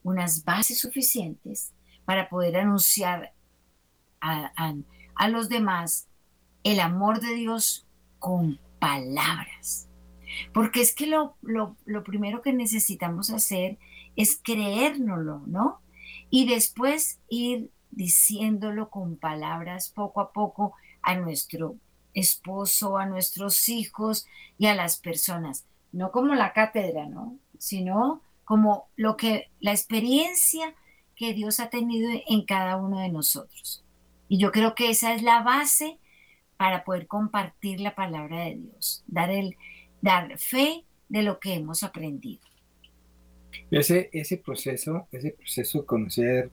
unas 0.04 0.44
bases 0.44 0.80
suficientes 0.80 1.72
para 2.06 2.30
poder 2.30 2.58
anunciar 2.58 3.34
a, 4.20 4.74
los 5.30 5.50
demás 5.50 6.08
el 6.64 6.80
amor 6.80 7.22
de 7.22 7.34
Dios 7.36 7.88
con 8.20 8.60
palabras. 8.80 9.90
Porque 10.54 10.82
es 10.82 10.94
que 10.94 11.08
lo, 11.08 11.36
lo 11.42 12.04
primero 12.04 12.42
que 12.42 12.54
necesitamos 12.54 13.30
hacer 13.30 13.78
es 14.16 14.40
creérnoslo, 14.44 15.44
¿no? 15.48 15.82
y 16.30 16.48
después 16.48 17.20
ir 17.30 17.72
diciéndolo 17.92 18.90
con 18.90 19.18
palabras 19.18 19.90
poco 19.90 20.22
a 20.22 20.32
poco 20.32 20.74
a 21.02 21.16
nuestro 21.16 21.76
esposo, 22.14 22.98
a 22.98 23.06
nuestros 23.06 23.70
hijos 23.70 24.28
y 24.58 24.68
a 24.68 24.76
las 24.76 24.98
personas, 24.98 25.66
no 25.92 26.12
como 26.12 26.36
la 26.36 26.54
cátedra, 26.54 27.08
¿no? 27.08 27.38
Sino 27.58 28.22
como 28.44 28.88
lo 28.96 29.18
que 29.18 29.52
la 29.60 29.72
experiencia 29.72 30.74
que 31.16 31.34
Dios 31.34 31.60
ha 31.60 31.70
tenido 31.70 32.10
en 32.28 32.46
cada 32.46 32.78
uno 32.78 33.00
de 33.00 33.10
nosotros. 33.10 33.84
Y 34.28 34.38
yo 34.40 34.52
creo 34.52 34.76
que 34.76 34.90
esa 34.90 35.14
es 35.14 35.24
la 35.24 35.42
base 35.42 35.98
para 36.58 36.84
poder 36.84 37.08
compartir 37.08 37.80
la 37.80 37.96
palabra 37.96 38.46
de 38.46 38.56
Dios, 38.56 39.04
dar 39.08 39.30
el 39.30 39.56
dar 40.02 40.38
fe 40.38 40.84
de 41.10 41.24
lo 41.24 41.40
que 41.40 41.54
hemos 41.54 41.84
aprendido. 41.84 42.42
Ese, 43.72 44.10
ese 44.14 44.38
proceso, 44.38 45.08
ese 45.12 45.32
proceso 45.32 45.80
de 45.80 45.86
conocer 45.86 46.52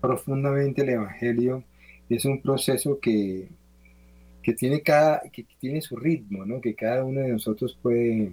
profundamente 0.00 0.82
el 0.82 0.90
Evangelio, 0.90 1.64
es 2.08 2.24
un 2.24 2.40
proceso 2.40 2.98
que, 3.00 3.48
que, 4.42 4.54
tiene, 4.54 4.82
cada, 4.82 5.20
que 5.30 5.44
tiene 5.58 5.80
su 5.80 5.96
ritmo, 5.96 6.44
¿no? 6.44 6.60
que 6.60 6.74
cada 6.74 7.04
uno 7.04 7.20
de 7.20 7.28
nosotros 7.28 7.78
puede 7.80 8.32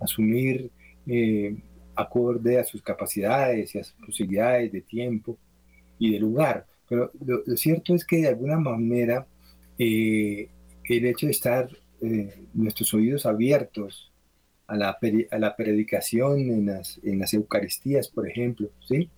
asumir 0.00 0.70
eh, 1.06 1.56
acorde 1.94 2.58
a 2.58 2.64
sus 2.64 2.82
capacidades 2.82 3.74
y 3.74 3.78
a 3.78 3.84
sus 3.84 3.94
posibilidades 4.04 4.70
de 4.70 4.82
tiempo 4.82 5.36
y 5.98 6.12
de 6.12 6.20
lugar. 6.20 6.66
Pero 6.88 7.10
lo, 7.24 7.56
cierto 7.56 7.94
es 7.94 8.04
que 8.04 8.18
de 8.18 8.28
alguna 8.28 8.58
manera 8.58 9.26
eh, 9.78 10.48
el 10.88 11.06
hecho 11.06 11.26
de 11.26 11.32
estar 11.32 11.68
eh, 12.00 12.34
nuestros 12.54 12.92
oídos 12.94 13.26
abiertos 13.26 14.12
a 14.66 14.76
la, 14.76 14.98
a 15.30 15.38
la 15.38 15.56
predicación 15.56 16.40
en 16.50 16.66
las, 16.66 17.00
en 17.02 17.18
las 17.18 17.32
Eucaristías, 17.34 18.08
por 18.08 18.28
ejemplo, 18.28 18.70
¿sí? 18.86 19.08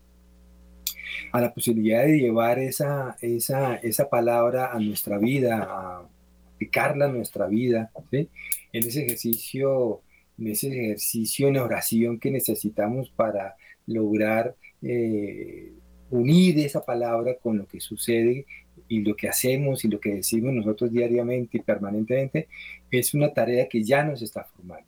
a 1.33 1.41
la 1.41 1.53
posibilidad 1.53 2.05
de 2.05 2.19
llevar 2.19 2.59
esa, 2.59 3.17
esa, 3.21 3.77
esa 3.77 4.09
palabra 4.09 4.73
a 4.73 4.79
nuestra 4.79 5.19
vida, 5.19 5.67
a 5.69 6.09
aplicarla 6.55 7.07
a 7.07 7.13
nuestra 7.13 7.47
vida, 7.47 7.91
¿sí? 8.11 8.29
en 8.73 8.87
ese 8.87 9.05
ejercicio, 9.05 10.03
en 10.39 10.49
ese 10.49 10.69
ejercicio 10.69 11.49
en 11.49 11.57
oración 11.57 12.19
que 12.19 12.31
necesitamos 12.31 13.11
para 13.11 13.57
lograr 13.87 14.55
eh, 14.83 15.73
unir 16.11 16.59
esa 16.61 16.85
palabra 16.85 17.37
con 17.43 17.59
lo 17.59 17.67
que 17.67 17.81
sucede 17.81 18.47
y 18.88 19.00
lo 19.00 19.14
que 19.14 19.28
hacemos 19.28 19.85
y 19.85 19.88
lo 19.88 20.00
que 20.00 20.14
decimos 20.14 20.52
nosotros 20.52 20.90
diariamente 20.92 21.59
y 21.59 21.61
permanentemente, 21.61 22.49
es 22.90 23.14
una 23.14 23.33
tarea 23.33 23.68
que 23.68 23.83
ya 23.85 24.04
nos 24.04 24.23
está 24.23 24.45
formando 24.45 24.87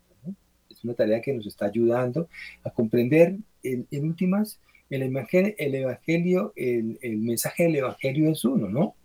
Es 0.69 0.83
una 0.83 0.93
tarea 0.93 1.21
que 1.21 1.33
nos 1.33 1.45
está 1.45 1.65
ayudando 1.65 2.27
a 2.63 2.71
comprender 2.71 3.37
en, 3.63 3.87
últimas 4.03 4.59
el 4.89 5.03
evangelio, 5.03 5.53
el, 5.57 5.75
evangelio 5.75 6.53
el, 6.55 7.17
mensaje 7.19 7.63
del 7.63 7.77
evangelio 7.77 8.31
es 8.31 8.43
uno, 8.43 8.67
¿no? 8.69 8.95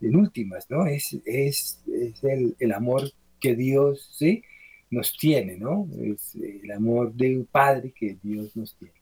En 0.00 0.16
últimas, 0.16 0.70
¿no? 0.70 0.86
Es, 0.86 1.12
es, 1.26 1.82
es 1.86 2.24
el, 2.24 2.56
el, 2.58 2.72
amor 2.72 3.10
que 3.40 3.54
Dios. 3.54 4.16
Nos 4.90 5.14
tiene, 5.18 5.58
¿no? 5.58 5.86
Es 6.00 6.34
el 6.34 6.70
amor 6.70 7.12
de 7.12 7.36
un 7.36 7.44
padre 7.44 7.92
que 7.92 8.16
Dios 8.22 8.56
nos 8.56 8.74
tiene. 8.76 8.97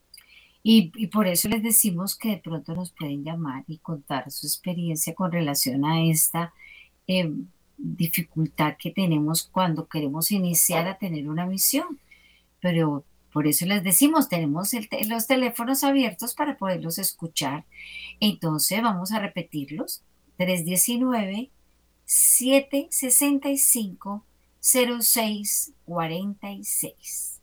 Y, 0.68 1.06
por 1.06 1.28
eso 1.28 1.48
les 1.48 1.62
decimos 1.62 2.16
que 2.16 2.30
de 2.30 2.38
pronto 2.38 2.74
nos 2.74 2.90
pueden 2.90 3.22
llamar 3.22 3.62
y 3.68 3.78
contar 3.78 4.32
su 4.32 4.48
experiencia 4.48 5.14
con 5.14 5.30
relación 5.30 5.84
a 5.84 6.02
esta 6.02 6.52
em, 7.06 7.46
dificultad 7.78 8.74
que 8.76 8.90
tenemos 8.90 9.44
cuando 9.44 9.86
queremos 9.86 10.32
iniciar 10.32 10.88
a 10.88 10.98
tener 10.98 11.28
una 11.28 11.46
misión. 11.46 12.00
Pero 12.60 13.04
por 13.32 13.46
eso 13.46 13.64
les 13.64 13.84
decimos, 13.84 14.28
tenemos 14.28 14.72
los 15.08 15.28
teléfonos 15.28 15.84
abiertos 15.84 16.34
para 16.34 16.58
poderlos 16.58 16.98
escuchar. 16.98 17.64
Entonces 18.18 18.82
vamos 18.82 19.12
a 19.12 19.20
repetirlos. 19.20 20.02
319 20.36 21.48
765 22.06 24.24
0646. 24.60 27.40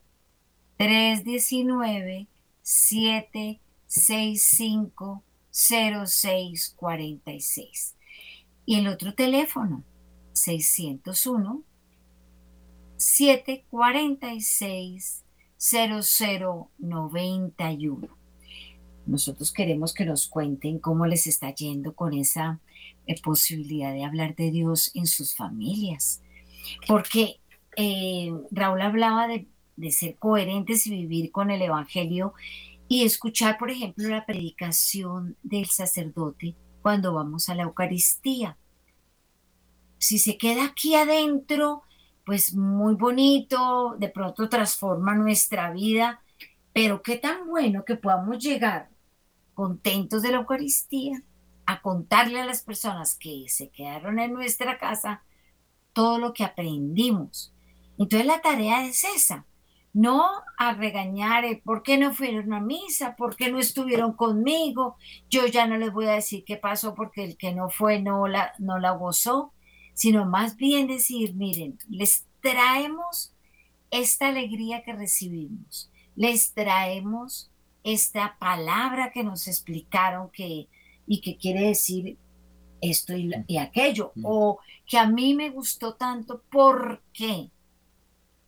319 0.76 2.28
765 2.64 5.24
0646. 5.52 7.96
Y 8.66 8.80
el 8.80 8.88
otro 8.88 9.14
teléfono, 9.14 9.84
601 10.32 11.62
746 12.98 15.24
0091. 15.58 18.08
Nosotros 19.06 19.52
queremos 19.52 19.94
que 19.94 20.06
nos 20.06 20.28
cuenten 20.28 20.80
cómo 20.80 21.06
les 21.06 21.28
está 21.28 21.54
yendo 21.54 21.94
con 21.94 22.14
esa 22.14 22.62
eh, 23.06 23.22
posibilidad 23.22 23.92
de 23.94 24.06
hablar 24.06 24.34
de 24.36 24.50
Dios 24.52 24.92
en 24.94 25.08
sus 25.08 25.36
familias. 25.36 26.22
Porque 26.88 27.42
eh, 27.76 28.32
Raúl 28.52 28.82
hablaba 28.82 29.28
de 29.28 29.46
de 29.76 29.92
ser 29.92 30.16
coherentes 30.18 30.88
y 30.88 30.92
vivir 30.92 31.32
con 31.32 31.52
el 31.52 31.62
Evangelio 31.62 32.34
y 32.88 33.04
escuchar, 33.04 33.58
por 33.58 33.72
ejemplo, 33.72 34.08
la 34.10 34.26
predicación 34.26 35.36
del 35.44 35.66
sacerdote 35.68 36.56
cuando 36.82 37.14
vamos 37.14 37.50
a 37.50 37.56
la 37.56 37.64
Eucaristía. 37.64 38.58
Si 39.98 40.20
se 40.20 40.38
queda 40.38 40.66
aquí 40.66 40.96
adentro, 40.96 41.84
pues 42.26 42.54
muy 42.54 42.96
bonito, 42.96 43.96
de 43.98 44.10
pronto 44.10 44.50
transforma 44.50 45.16
nuestra 45.16 45.72
vida, 45.72 46.22
pero 46.74 47.02
qué 47.02 47.18
tan 47.18 47.48
bueno 47.48 47.86
que 47.86 47.96
podamos 47.96 48.40
llegar 48.40 48.90
contentos 49.54 50.22
de 50.22 50.32
la 50.32 50.38
Eucaristía 50.38 51.22
a 51.66 51.82
contarle 51.82 52.42
a 52.42 52.46
las 52.46 52.64
personas 52.64 53.16
que 53.16 53.46
se 53.48 53.70
quedaron 53.70 54.20
en 54.20 54.34
nuestra 54.34 54.78
casa 54.78 55.24
todo 55.94 56.18
lo 56.18 56.34
que 56.34 56.44
aprendimos. 56.44 57.54
Entonces 57.98 58.28
la 58.28 58.42
tarea 58.42 58.86
es 58.86 59.04
esa, 59.04 59.46
no 59.94 60.28
a 60.58 60.74
regañar, 60.74 61.46
eh, 61.46 61.62
¿por 61.64 61.84
qué 61.84 61.98
no 61.98 62.14
fueron 62.14 62.52
a 62.54 62.60
misa? 62.60 63.16
¿Por 63.16 63.36
qué 63.36 63.52
no 63.52 63.60
estuvieron 63.60 64.14
conmigo? 64.14 64.98
Yo 65.30 65.46
ya 65.46 65.68
no 65.68 65.78
les 65.78 65.94
voy 65.94 66.08
a 66.08 66.14
decir 66.14 66.44
qué 66.44 66.58
pasó 66.58 66.96
porque 66.96 67.24
el 67.24 67.38
que 67.38 67.54
no 67.54 67.70
fue 67.70 68.02
no 68.02 68.28
la, 68.28 68.54
no 68.58 68.80
la 68.80 68.92
gozó, 68.92 69.54
sino 69.94 70.26
más 70.26 70.58
bien 70.58 70.88
decir, 70.88 71.36
miren, 71.36 71.78
les 71.90 72.26
traemos 72.42 73.34
esta 73.92 74.30
alegría 74.30 74.84
que 74.84 74.94
recibimos, 74.94 75.92
les 76.16 76.54
traemos 76.54 77.52
esta 77.84 78.38
palabra 78.40 79.12
que 79.12 79.24
nos 79.24 79.48
explicaron 79.48 80.30
que, 80.32 80.68
y 81.06 81.22
que 81.22 81.38
quiere 81.38 81.68
decir 81.68 82.18
esto 82.82 83.16
y, 83.16 83.32
y 83.48 83.58
aquello, 83.58 84.12
mm. 84.16 84.26
o 84.26 84.60
que 84.88 84.98
a 84.98 85.06
mí 85.06 85.36
me 85.36 85.52
gustó 85.52 85.94
tanto, 85.94 86.42
¿por 86.50 87.04
qué? 87.14 87.52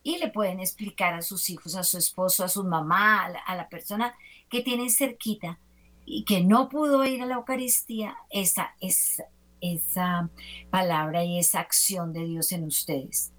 Y 0.06 0.18
le 0.18 0.28
pueden 0.28 0.60
explicar 0.60 1.14
a 1.14 1.20
sus 1.20 1.50
hijos, 1.50 1.74
a 1.74 1.82
su 1.82 1.98
esposo, 1.98 2.44
a 2.44 2.48
su 2.48 2.62
mamá, 2.62 3.26
a 3.26 3.56
la, 3.56 3.68
persona 3.68 4.14
que 4.48 4.62
tienen 4.62 4.88
cerquita 4.88 5.58
y 6.04 6.24
que 6.24 6.44
no 6.44 6.68
pudo 6.68 7.04
ir 7.04 7.22
a 7.22 7.26
la 7.26 7.34
Eucaristía, 7.34 8.14
esa, 8.30 8.76
esa, 8.80 9.24
esa 9.60 10.30
palabra 10.70 11.24
y 11.24 11.40
esa 11.40 11.58
acción 11.58 12.12
de 12.12 12.24
Dios 12.24 12.52
en 12.52 12.62
ustedes. 12.62 13.32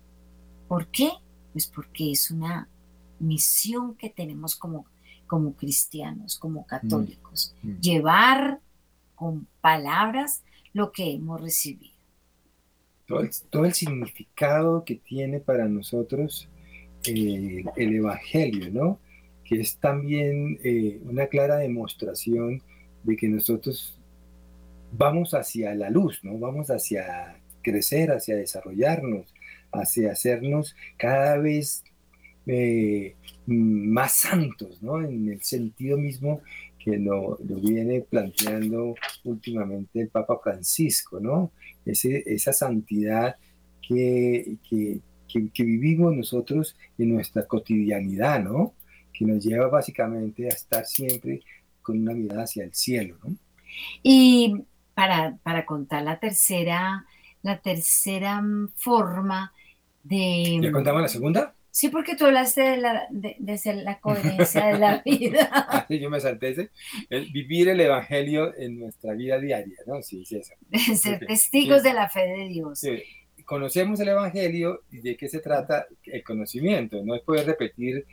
¿Por 0.67 0.87
qué? 0.87 1.09
Pues 1.53 1.67
porque 1.67 2.11
es 2.11 2.31
una 2.31 2.67
misión 3.17 3.95
que 3.95 4.09
tenemos 4.09 4.57
como, 4.57 4.87
como 5.25 5.53
cristianos, 5.53 6.37
como 6.37 6.67
católicos, 6.67 7.55
mm, 7.61 7.69
mm. 7.69 7.79
llevar 7.79 8.59
con 9.15 9.47
palabras 9.61 10.43
lo 10.73 10.91
que 10.91 11.13
hemos 11.13 11.39
recibido. 11.39 11.95
Todo 13.05 13.21
el, 13.21 13.29
todo 13.49 13.63
el 13.63 13.73
significado 13.73 14.83
que 14.83 14.95
tiene 14.95 15.39
para 15.39 15.69
nosotros 15.69 16.49
eh, 17.07 17.63
el 17.75 17.95
Evangelio, 17.95 18.69
¿no? 18.71 18.99
Que 19.43 19.61
es 19.61 19.77
también 19.77 20.59
eh, 20.63 20.99
una 21.05 21.27
clara 21.27 21.57
demostración 21.57 22.61
de 23.03 23.15
que 23.15 23.27
nosotros 23.27 23.99
vamos 24.91 25.33
hacia 25.33 25.73
la 25.75 25.89
luz, 25.89 26.19
¿no? 26.23 26.37
Vamos 26.37 26.69
hacia 26.69 27.39
crecer, 27.61 28.11
hacia 28.11 28.35
desarrollarnos, 28.35 29.33
hacia 29.71 30.11
hacernos 30.11 30.75
cada 30.97 31.37
vez 31.37 31.83
eh, 32.45 33.15
más 33.45 34.13
santos, 34.13 34.81
¿no? 34.81 35.03
En 35.03 35.29
el 35.29 35.41
sentido 35.41 35.97
mismo 35.97 36.41
que 36.87 36.97
lo, 36.97 37.37
viene 37.41 38.01
planteando 38.01 38.95
últimamente 39.25 39.99
el 39.99 40.07
Papa 40.07 40.39
Francisco, 40.41 41.19
¿no? 41.19 41.51
esa 41.85 42.53
santidad 42.53 43.35
que, 43.81 44.55
que, 44.69 44.99
que, 45.27 45.63
vivimos 45.63 46.15
nosotros 46.15 46.75
en 46.97 47.13
nuestra 47.13 47.45
cotidianidad, 47.45 48.43
¿no? 48.43 48.73
Que 49.13 49.25
nos 49.25 49.43
lleva 49.43 49.67
básicamente 49.67 50.45
a 50.45 50.49
estar 50.49 50.85
siempre 50.85 51.41
con 51.81 51.99
una 52.01 52.13
mirada 52.13 52.43
hacia 52.43 52.63
el 52.63 52.73
cielo, 52.73 53.17
¿no? 53.23 53.35
Y 54.01 54.55
para, 54.93 55.37
para 55.43 55.65
contar 55.65 56.03
la 56.03 56.19
tercera, 56.19 57.05
la 57.43 57.59
tercera 57.59 58.41
mm, 58.41 58.69
forma 58.75 59.53
de... 60.03 60.59
¿Ya 60.61 60.71
contamos 60.71 61.01
la 61.01 61.07
segunda? 61.07 61.53
Sí, 61.69 61.89
porque 61.89 62.15
tú 62.15 62.25
hablaste 62.25 62.61
de, 62.61 62.77
la, 62.77 63.07
de, 63.11 63.57
ser 63.59 63.75
la 63.75 63.99
coherencia 63.99 64.65
de 64.65 64.79
la 64.79 64.97
vida. 65.05 65.47
Ah, 65.51 65.85
yo 65.87 66.09
me 66.09 66.19
salté 66.19 66.49
ese. 66.49 66.71
vivir 67.31 67.69
el 67.69 67.79
evangelio 67.79 68.57
en 68.57 68.79
nuestra 68.79 69.13
vida 69.13 69.39
diaria, 69.39 69.77
¿no? 69.85 70.01
Sí, 70.01 70.25
sí, 70.25 70.37
eso. 70.37 70.55
ser 70.95 71.19
testigos 71.19 71.83
de 71.83 71.93
la 71.93 72.09
fe 72.09 72.21
de 72.21 72.47
Dios. 72.47 72.79
Sí 72.79 73.03
conocemos 73.47 73.97
el 74.01 74.09
Evangelio 74.09 74.83
y 74.91 74.99
de 74.99 75.15
qué 75.15 75.29
se 75.29 75.39
trata 75.39 75.87
el 76.03 76.21
conocimiento. 76.21 77.01
No 77.05 77.15
es 77.15 77.21
poder 77.21 77.45
repetir 77.45 78.05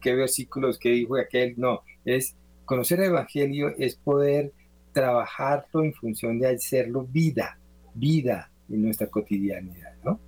qué 0.00 0.14
versículos, 0.14 0.78
qué 0.78 0.90
dijo 0.90 1.16
aquel, 1.16 1.54
no. 1.56 1.82
Es 2.04 2.36
conocer 2.64 3.00
el 3.00 3.06
Evangelio, 3.06 3.74
es 3.78 3.96
poder 3.96 4.52
trabajarlo 4.92 5.82
en 5.82 5.92
función 5.92 6.38
de 6.38 6.54
hacerlo 6.54 7.04
vida, 7.10 7.58
vida 7.94 8.52
en 8.70 8.82
nuestra 8.82 9.08
cotidianidad, 9.08 9.92
¿no? 10.04 10.20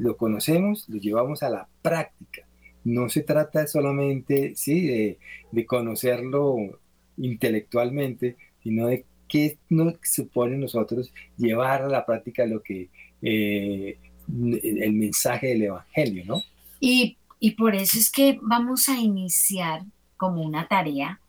lo 0.00 0.16
conocemos, 0.16 0.88
lo 0.88 0.98
llevamos 0.98 1.44
a 1.44 1.50
la 1.50 1.68
práctica. 1.80 2.48
No 2.82 3.08
se 3.08 3.22
trata 3.22 3.66
solamente, 3.68 4.56
sí, 4.56 4.88
de, 4.88 5.18
de 5.52 5.66
conocerlo 5.66 6.80
intelectualmente, 7.16 8.36
sino 8.60 8.88
de 8.88 9.04
qué 9.28 9.58
nos 9.68 9.94
supone 10.02 10.56
nosotros 10.56 11.12
llevar 11.36 11.82
a 11.82 11.88
la 11.88 12.06
práctica 12.06 12.44
lo 12.46 12.62
que 12.62 12.88
eh, 13.22 13.98
el 14.28 14.92
mensaje 14.92 15.48
del 15.48 15.62
Evangelio, 15.62 16.24
¿no? 16.26 16.42
Y, 16.80 17.16
por 17.56 17.74
eso 17.74 17.98
es 17.98 18.10
que 18.10 18.38
vamos 18.42 18.88
a 18.88 18.96
iniciar 18.96 19.82
como 20.16 20.42
una 20.42 20.66
tarea 20.68 21.20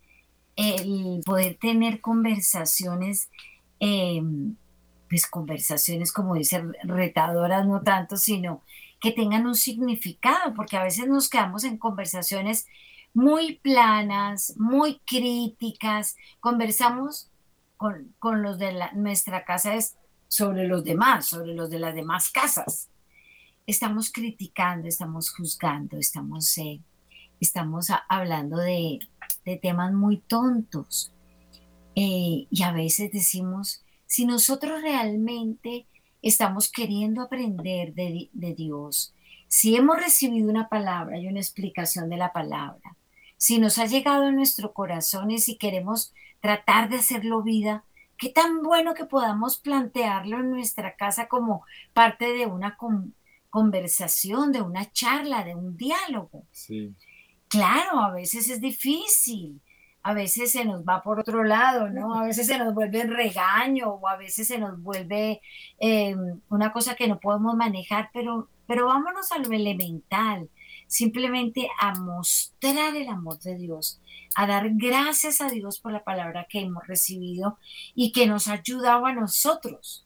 el 0.55 1.21
poder 1.25 1.55
tener 1.55 2.01
conversaciones, 2.01 3.29
em, 3.79 4.55
pues 5.07 5.27
conversaciones 5.27 6.11
como 6.11 6.35
dice 6.35 6.63
retadoras, 6.83 7.65
no 7.65 7.81
tanto, 7.81 8.17
sino 8.17 8.61
que 8.99 9.11
tengan 9.11 9.47
un 9.47 9.55
significado, 9.55 10.53
porque 10.53 10.77
a 10.77 10.83
veces 10.83 11.07
nos 11.07 11.29
quedamos 11.29 11.63
en 11.63 11.77
conversaciones 11.77 12.67
muy 13.13 13.55
planas, 13.55 14.55
muy 14.57 14.99
críticas, 15.05 16.17
conversamos 16.39 17.29
con, 17.77 18.43
los 18.43 18.59
de 18.59 18.77
nuestra 18.93 19.45
casa 19.45 19.75
es 19.75 19.95
sobre 20.29 20.67
los 20.67 20.85
demás, 20.85 21.25
sobre 21.25 21.53
los 21.53 21.69
de 21.69 21.79
las 21.79 21.93
demás 21.93 22.29
casas. 22.29 22.89
Estamos 23.65 24.11
criticando, 24.11 24.87
estamos 24.87 25.31
juzgando, 25.31 25.97
estamos, 25.97 26.57
eh, 26.57 26.79
estamos 27.41 27.87
hablando 28.07 28.57
de, 28.57 28.99
temas 29.61 29.91
muy 29.91 30.17
tontos. 30.17 31.11
Eh, 31.95 32.47
y 32.49 32.63
a 32.63 32.71
veces 32.71 33.11
decimos, 33.11 33.83
si 34.05 34.25
nosotros 34.25 34.81
realmente 34.81 35.87
estamos 36.21 36.71
queriendo 36.71 37.23
aprender 37.23 37.93
de, 37.93 38.29
de 38.31 38.53
Dios, 38.53 39.13
Si 39.51 39.75
hemos 39.75 39.97
recibido 39.97 40.47
una 40.47 40.69
palabra 40.69 41.17
y 41.17 41.27
una 41.27 41.39
explicación 41.39 42.07
de 42.07 42.17
la 42.17 42.31
palabra, 42.31 42.95
si 43.35 43.57
nos 43.57 43.79
ha 43.79 43.87
llegado 43.87 44.25
a 44.25 44.31
nuestro 44.31 44.73
corazón 44.73 45.31
y 45.31 45.39
si 45.39 45.55
queremos 45.57 46.13
tratar 46.39 46.87
de 46.87 46.97
hacerlo 46.97 47.41
vida, 47.41 47.83
qué 48.19 48.29
tan 48.29 48.61
bueno 48.61 48.93
que 48.93 49.05
podamos 49.05 49.57
plantearlo 49.57 50.39
en 50.39 50.51
nuestra 50.51 50.95
casa 50.95 51.27
como 51.27 51.63
parte 51.93 52.33
de 52.33 52.45
una 52.45 52.77
conversación, 53.49 54.51
de 54.51 54.61
una 54.61 54.91
charla, 54.91 55.43
de 55.43 55.55
un 55.55 55.77
diálogo. 55.77 56.45
Sí. 56.51 56.93
Claro, 57.47 57.99
a 57.99 58.11
veces 58.11 58.49
es 58.49 58.59
difícil, 58.59 59.61
a 60.03 60.13
veces 60.13 60.51
se 60.51 60.65
nos 60.65 60.83
va 60.83 61.01
por 61.01 61.19
otro 61.19 61.43
lado, 61.43 61.89
¿no? 61.89 62.13
A 62.13 62.25
veces 62.25 62.47
se 62.47 62.59
nos 62.59 62.73
vuelve 62.73 63.03
regaño 63.03 63.87
o 63.87 64.07
a 64.07 64.17
veces 64.17 64.47
se 64.47 64.59
nos 64.59 64.81
vuelve 64.83 65.41
eh, 65.79 66.15
una 66.49 66.73
cosa 66.73 66.95
que 66.95 67.07
no 67.07 67.19
podemos 67.19 67.55
manejar, 67.55 68.09
pero, 68.13 68.49
pero 68.67 68.87
vámonos 68.87 69.31
a 69.31 69.39
lo 69.39 69.51
elemental, 69.53 70.49
simplemente 70.89 71.69
a 71.79 71.93
mostrar 71.93 72.95
el 72.97 73.07
amor 73.07 73.39
de 73.39 73.55
Dios, 73.55 74.01
a 74.35 74.47
dar 74.47 74.69
gracias 74.71 75.39
a 75.39 75.47
Dios 75.47 75.79
por 75.79 75.93
la 75.93 76.03
palabra 76.03 76.47
que 76.49 76.59
hemos 76.59 76.85
recibido 76.87 77.57
y 77.93 78.11
que 78.11 78.25
nos 78.25 78.47
ha 78.47 78.53
ayudado 78.53 79.05
a 79.05 79.13
nosotros. 79.13 80.05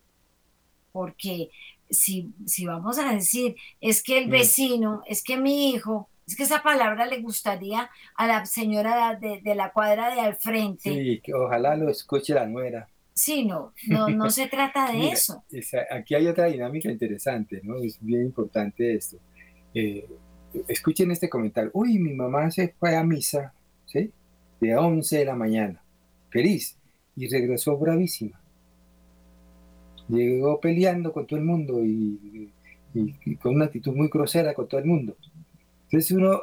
Porque 0.92 1.50
si, 1.90 2.34
si 2.46 2.66
vamos 2.66 3.00
a 3.00 3.14
decir, 3.14 3.56
es 3.80 4.04
que 4.04 4.18
el 4.18 4.28
mm. 4.28 4.32
vecino, 4.32 5.02
es 5.08 5.24
que 5.24 5.38
mi 5.38 5.70
hijo, 5.70 6.10
es 6.28 6.36
que 6.36 6.44
esa 6.44 6.62
palabra 6.62 7.06
le 7.06 7.22
gustaría 7.22 7.90
a 8.16 8.28
la 8.28 8.46
señora 8.46 9.16
de, 9.16 9.42
la 9.56 9.72
cuadra 9.72 10.14
de 10.14 10.20
al 10.20 10.36
frente. 10.36 10.94
Sí, 10.94 11.22
que 11.24 11.34
ojalá 11.34 11.78
lo 11.78 11.90
escuche 11.90 12.34
la 12.34 12.46
nuera. 12.46 12.90
Sí, 13.14 13.46
no, 13.46 13.72
no, 13.88 14.30
se 14.30 14.48
trata 14.50 14.92
de 14.92 15.10
eso. 15.10 15.46
aquí 15.90 16.14
hay 16.16 16.28
otra 16.28 16.48
dinámica 16.48 16.92
interesante, 16.92 17.62
¿no? 17.64 17.78
Es 17.78 17.98
bien 18.02 18.24
importante 18.24 18.96
esto. 18.96 19.18
Eh, 19.74 20.06
escuchen 20.68 21.12
este 21.12 21.30
comentario. 21.30 21.72
Uy, 21.74 22.00
mi 22.00 22.14
mamá 22.14 22.52
se 22.52 22.76
fue 22.80 22.96
a 22.96 23.04
misa, 23.04 23.54
¿sí? 23.86 24.12
De 24.60 24.76
11 24.76 25.18
de 25.20 25.26
la 25.26 25.36
mañana, 25.36 25.84
feliz, 26.30 26.78
y 27.16 27.28
regresó 27.28 27.78
bravísima. 27.78 28.40
Llegó 30.10 30.60
peleando 30.60 31.14
con 31.14 31.26
todo 31.26 31.40
el 31.40 31.46
mundo 31.46 31.80
y 31.84 32.52
con 33.42 33.56
una 33.56 33.66
actitud 33.66 33.96
muy 33.96 34.10
grosera 34.10 34.54
con 34.54 34.68
todo 34.68 34.80
el 34.80 34.86
mundo. 34.86 35.16
Entonces 35.94 36.12
uno, 36.12 36.42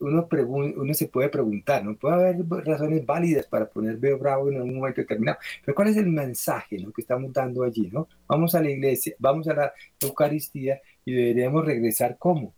uno, 0.00 0.28
uno 0.76 0.94
se 0.94 1.08
puede 1.08 1.28
preguntar, 1.28 1.84
¿no? 1.84 1.96
Puede 1.96 2.14
haber 2.14 2.46
razones 2.64 3.04
válidas 3.04 3.46
para 3.46 3.68
ponerme 3.68 4.14
bravo 4.14 4.48
en 4.48 4.60
un 4.62 4.76
momento 4.76 5.00
determinado, 5.00 5.38
pero 5.64 5.74
¿cuál 5.74 5.88
es 5.88 5.96
el 5.96 6.06
mensaje 6.06 6.78
¿no? 6.78 6.92
que 6.92 7.02
estamos 7.02 7.32
dando 7.32 7.64
allí, 7.64 7.90
¿no? 7.92 8.08
Vamos 8.28 8.54
a 8.54 8.62
la 8.62 8.70
iglesia, 8.70 9.14
vamos 9.18 9.48
a 9.48 9.54
la 9.54 9.72
Eucaristía 10.00 10.80
y 11.04 11.12
deberíamos 11.12 11.64
regresar 11.64 12.16
¿cómo? 12.18 12.54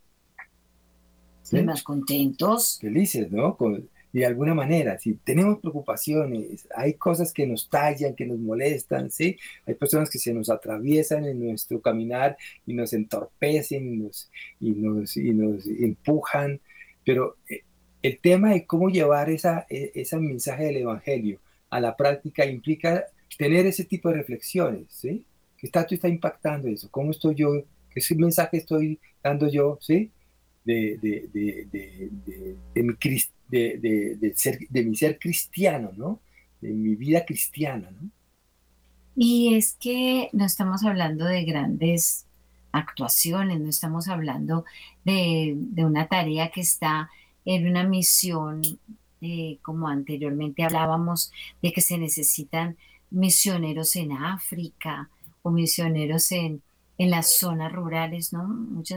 ¿Sí? 1.42 1.62
Más 1.62 1.82
contentos. 1.82 2.78
Felices, 2.80 3.30
¿no? 3.30 3.56
Con, 3.56 3.88
de 4.12 4.26
alguna 4.26 4.54
manera, 4.54 4.98
si 4.98 5.14
tenemos 5.14 5.58
preocupaciones, 5.60 6.68
hay 6.76 6.94
cosas 6.94 7.32
que 7.32 7.46
nos 7.46 7.70
tallan, 7.70 8.14
que 8.14 8.26
nos 8.26 8.38
molestan, 8.38 9.10
¿sí? 9.10 9.38
Hay 9.66 9.74
personas 9.74 10.10
que 10.10 10.18
se 10.18 10.34
nos 10.34 10.50
atraviesan 10.50 11.24
en 11.24 11.40
nuestro 11.40 11.80
caminar 11.80 12.36
y 12.66 12.74
nos 12.74 12.92
entorpecen 12.92 13.94
y 13.94 13.96
nos, 13.96 14.30
y 14.60 14.70
nos, 14.72 15.16
y 15.16 15.32
nos 15.32 15.66
empujan, 15.66 16.60
pero 17.04 17.36
eh, 17.48 17.62
el 18.02 18.18
tema 18.18 18.52
de 18.52 18.66
cómo 18.66 18.90
llevar 18.90 19.30
esa, 19.30 19.66
e, 19.70 19.92
ese 19.94 20.18
mensaje 20.18 20.64
del 20.64 20.78
Evangelio 20.78 21.40
a 21.70 21.80
la 21.80 21.96
práctica 21.96 22.44
implica 22.44 23.06
tener 23.38 23.64
ese 23.66 23.84
tipo 23.84 24.10
de 24.10 24.16
reflexiones, 24.16 24.86
¿sí? 24.90 25.24
¿Qué 25.56 25.68
tanto 25.68 25.94
está 25.94 26.08
impactando 26.08 26.68
eso? 26.68 26.90
¿Cómo 26.90 27.12
estoy 27.12 27.34
yo? 27.34 27.64
¿Qué 27.88 28.02
mensaje 28.16 28.58
estoy 28.58 28.98
dando 29.22 29.48
yo, 29.48 29.78
¿sí? 29.80 30.10
De, 30.64 30.96
de, 31.02 31.28
de, 31.32 32.56
de 32.74 32.82
mi 32.82 32.94
de, 33.48 34.32
ser, 34.36 34.58
de 34.68 34.84
mi 34.84 34.94
ser 34.94 35.18
cristiano, 35.18 35.90
¿no? 35.96 36.20
De 36.60 36.70
mi 36.70 36.94
vida 36.94 37.24
cristiana, 37.24 37.90
¿no? 37.90 38.10
Y 39.14 39.54
es 39.54 39.76
que 39.78 40.30
no 40.32 40.44
estamos 40.44 40.84
hablando 40.84 41.26
de 41.26 41.44
grandes 41.44 42.26
actuaciones, 42.72 43.60
no 43.60 43.68
estamos 43.68 44.08
hablando 44.08 44.64
de, 45.04 45.56
una 45.76 46.08
tarea 46.08 46.50
que 46.50 46.62
está 46.62 47.10
en 47.44 47.68
una 47.68 47.84
misión, 47.84 48.62
eh, 49.20 49.58
como 49.62 49.88
anteriormente 49.88 50.64
hablábamos, 50.64 51.30
de 51.60 51.72
que 51.72 51.82
se 51.82 51.98
necesitan 51.98 52.76
misioneros 53.10 53.94
en 53.96 54.12
África 54.12 55.10
o 55.42 55.50
misioneros 55.50 56.32
en, 56.32 56.62
en 56.96 57.10
las 57.10 57.38
zonas 57.38 57.70
rurales, 57.70 58.32
¿no? 58.32 58.48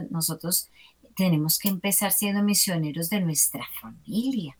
Nosotros 0.09 0.69
tenemos 1.15 1.57
que 1.57 1.69
empezar 1.69 2.11
siendo 2.11 2.43
misioneros 2.43 3.09
de 3.09 3.21
nuestra 3.21 3.65
familia 3.81 4.57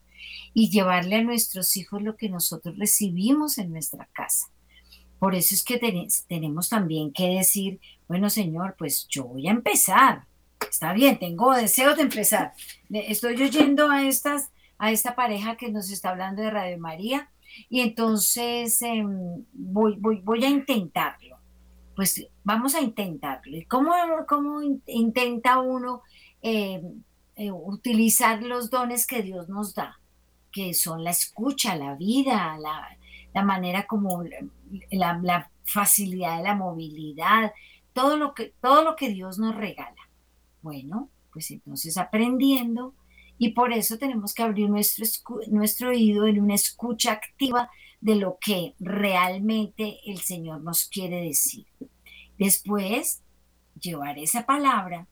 y 0.54 0.70
llevarle 0.70 1.16
a 1.16 1.22
nuestros 1.22 1.76
hijos 1.76 2.02
lo 2.02 2.16
que 2.16 2.28
nosotros 2.28 2.78
recibimos 2.78 3.58
en 3.58 3.72
nuestra 3.72 4.08
casa. 4.12 4.48
Por 5.18 5.34
eso 5.34 5.54
es 5.54 5.64
que 5.64 5.78
tenemos 6.28 6.68
también 6.68 7.12
que 7.12 7.28
decir, 7.28 7.80
bueno, 8.08 8.30
Señor, 8.30 8.74
pues 8.78 9.06
yo 9.08 9.24
voy 9.24 9.48
a 9.48 9.52
empezar. 9.52 10.26
Está 10.68 10.92
bien, 10.92 11.18
tengo 11.18 11.54
deseos 11.54 11.96
de 11.96 12.02
empezar. 12.02 12.52
Estoy 12.90 13.40
oyendo 13.42 13.90
a, 13.90 14.06
estas, 14.06 14.50
a 14.78 14.90
esta 14.90 15.14
pareja 15.14 15.56
que 15.56 15.70
nos 15.70 15.90
está 15.90 16.10
hablando 16.10 16.42
de 16.42 16.50
Radio 16.50 16.78
María 16.78 17.30
y 17.68 17.80
entonces 17.80 18.80
em, 18.82 19.44
voy, 19.52 19.96
voy, 19.98 20.20
voy 20.20 20.44
a 20.44 20.48
intentarlo. 20.48 21.38
Pues 21.94 22.26
vamos 22.44 22.74
a 22.74 22.80
intentarlo. 22.80 23.56
¿Y 23.56 23.64
cómo, 23.64 23.92
cómo 24.28 24.60
intenta 24.86 25.60
uno 25.60 26.02
eh, 26.42 26.82
eh, 27.36 27.52
utilizar 27.52 28.42
los 28.42 28.70
dones 28.70 29.06
que 29.06 29.22
Dios 29.22 29.48
nos 29.48 29.74
da, 29.74 30.00
que 30.52 30.74
son 30.74 31.04
la 31.04 31.10
escucha, 31.10 31.76
la 31.76 31.94
vida, 31.94 32.58
la, 32.58 33.42
manera 33.42 33.86
como 33.86 34.24
la, 34.90 35.50
facilidad 35.64 36.38
de 36.38 36.44
la 36.44 36.54
movilidad, 36.54 37.52
todo 37.92 38.16
lo, 38.16 38.34
que, 38.34 38.54
todo 38.60 38.84
lo 38.84 38.96
que 38.96 39.08
Dios 39.08 39.38
nos 39.38 39.54
regala. 39.56 40.08
Bueno, 40.62 41.10
pues 41.32 41.50
entonces 41.50 41.98
aprendiendo 41.98 42.94
y 43.36 43.50
por 43.50 43.72
eso 43.72 43.98
tenemos 43.98 44.32
que 44.32 44.44
abrir 44.44 44.70
nuestro, 44.70 45.04
nuestro 45.48 45.90
oído 45.90 46.26
en 46.26 46.40
una 46.40 46.54
escucha 46.54 47.12
activa 47.12 47.68
de 48.00 48.14
lo 48.14 48.38
que 48.40 48.74
realmente 48.78 49.98
el 50.06 50.20
Señor 50.20 50.62
nos 50.62 50.86
quiere 50.86 51.20
decir. 51.22 51.66
Después, 52.38 53.22
llevar 53.78 54.18
esa 54.18 54.46
palabra 54.46 55.06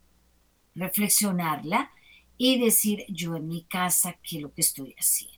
reflexionarla 0.74 1.90
y 2.36 2.58
decir, 2.58 3.04
yo 3.08 3.36
en 3.36 3.48
mi 3.48 3.64
casa, 3.64 4.16
¿qué 4.22 4.36
es 4.36 4.42
lo 4.42 4.52
que 4.52 4.60
estoy 4.60 4.94
haciendo? 4.98 5.34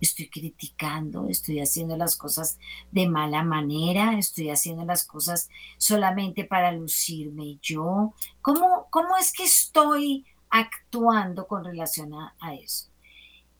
Estoy 0.00 0.28
criticando, 0.28 1.28
estoy 1.28 1.60
haciendo 1.60 1.96
las 1.96 2.16
cosas 2.16 2.58
de 2.90 3.08
mala 3.08 3.44
manera, 3.44 4.18
estoy 4.18 4.50
haciendo 4.50 4.84
las 4.84 5.04
cosas 5.04 5.48
solamente 5.78 6.44
para 6.44 6.72
lucirme 6.72 7.58
yo. 7.62 8.12
¿Cómo, 8.40 8.88
cómo 8.90 9.16
es 9.16 9.32
que 9.32 9.44
estoy 9.44 10.26
actuando 10.50 11.46
con 11.46 11.64
relación 11.64 12.14
a, 12.14 12.54
eso? 12.54 12.88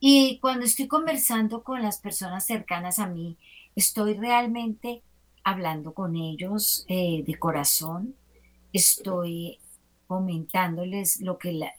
Y 0.00 0.40
cuando 0.40 0.66
estoy 0.66 0.88
conversando 0.88 1.62
con 1.62 1.81
las 1.81 1.98
personas 1.98 2.44
cercanas 2.44 2.98
a 2.98 3.07
mí, 3.07 3.38
estoy 3.76 4.14
realmente 4.14 5.05
hablando 5.44 5.94
con 5.94 6.16
ellos 6.16 6.85
eh, 6.88 7.22
de 7.24 7.38
corazón, 7.38 8.16
estoy 8.72 9.61
comentándoles 10.07 11.21
lo 11.21 11.38
que 11.38 11.73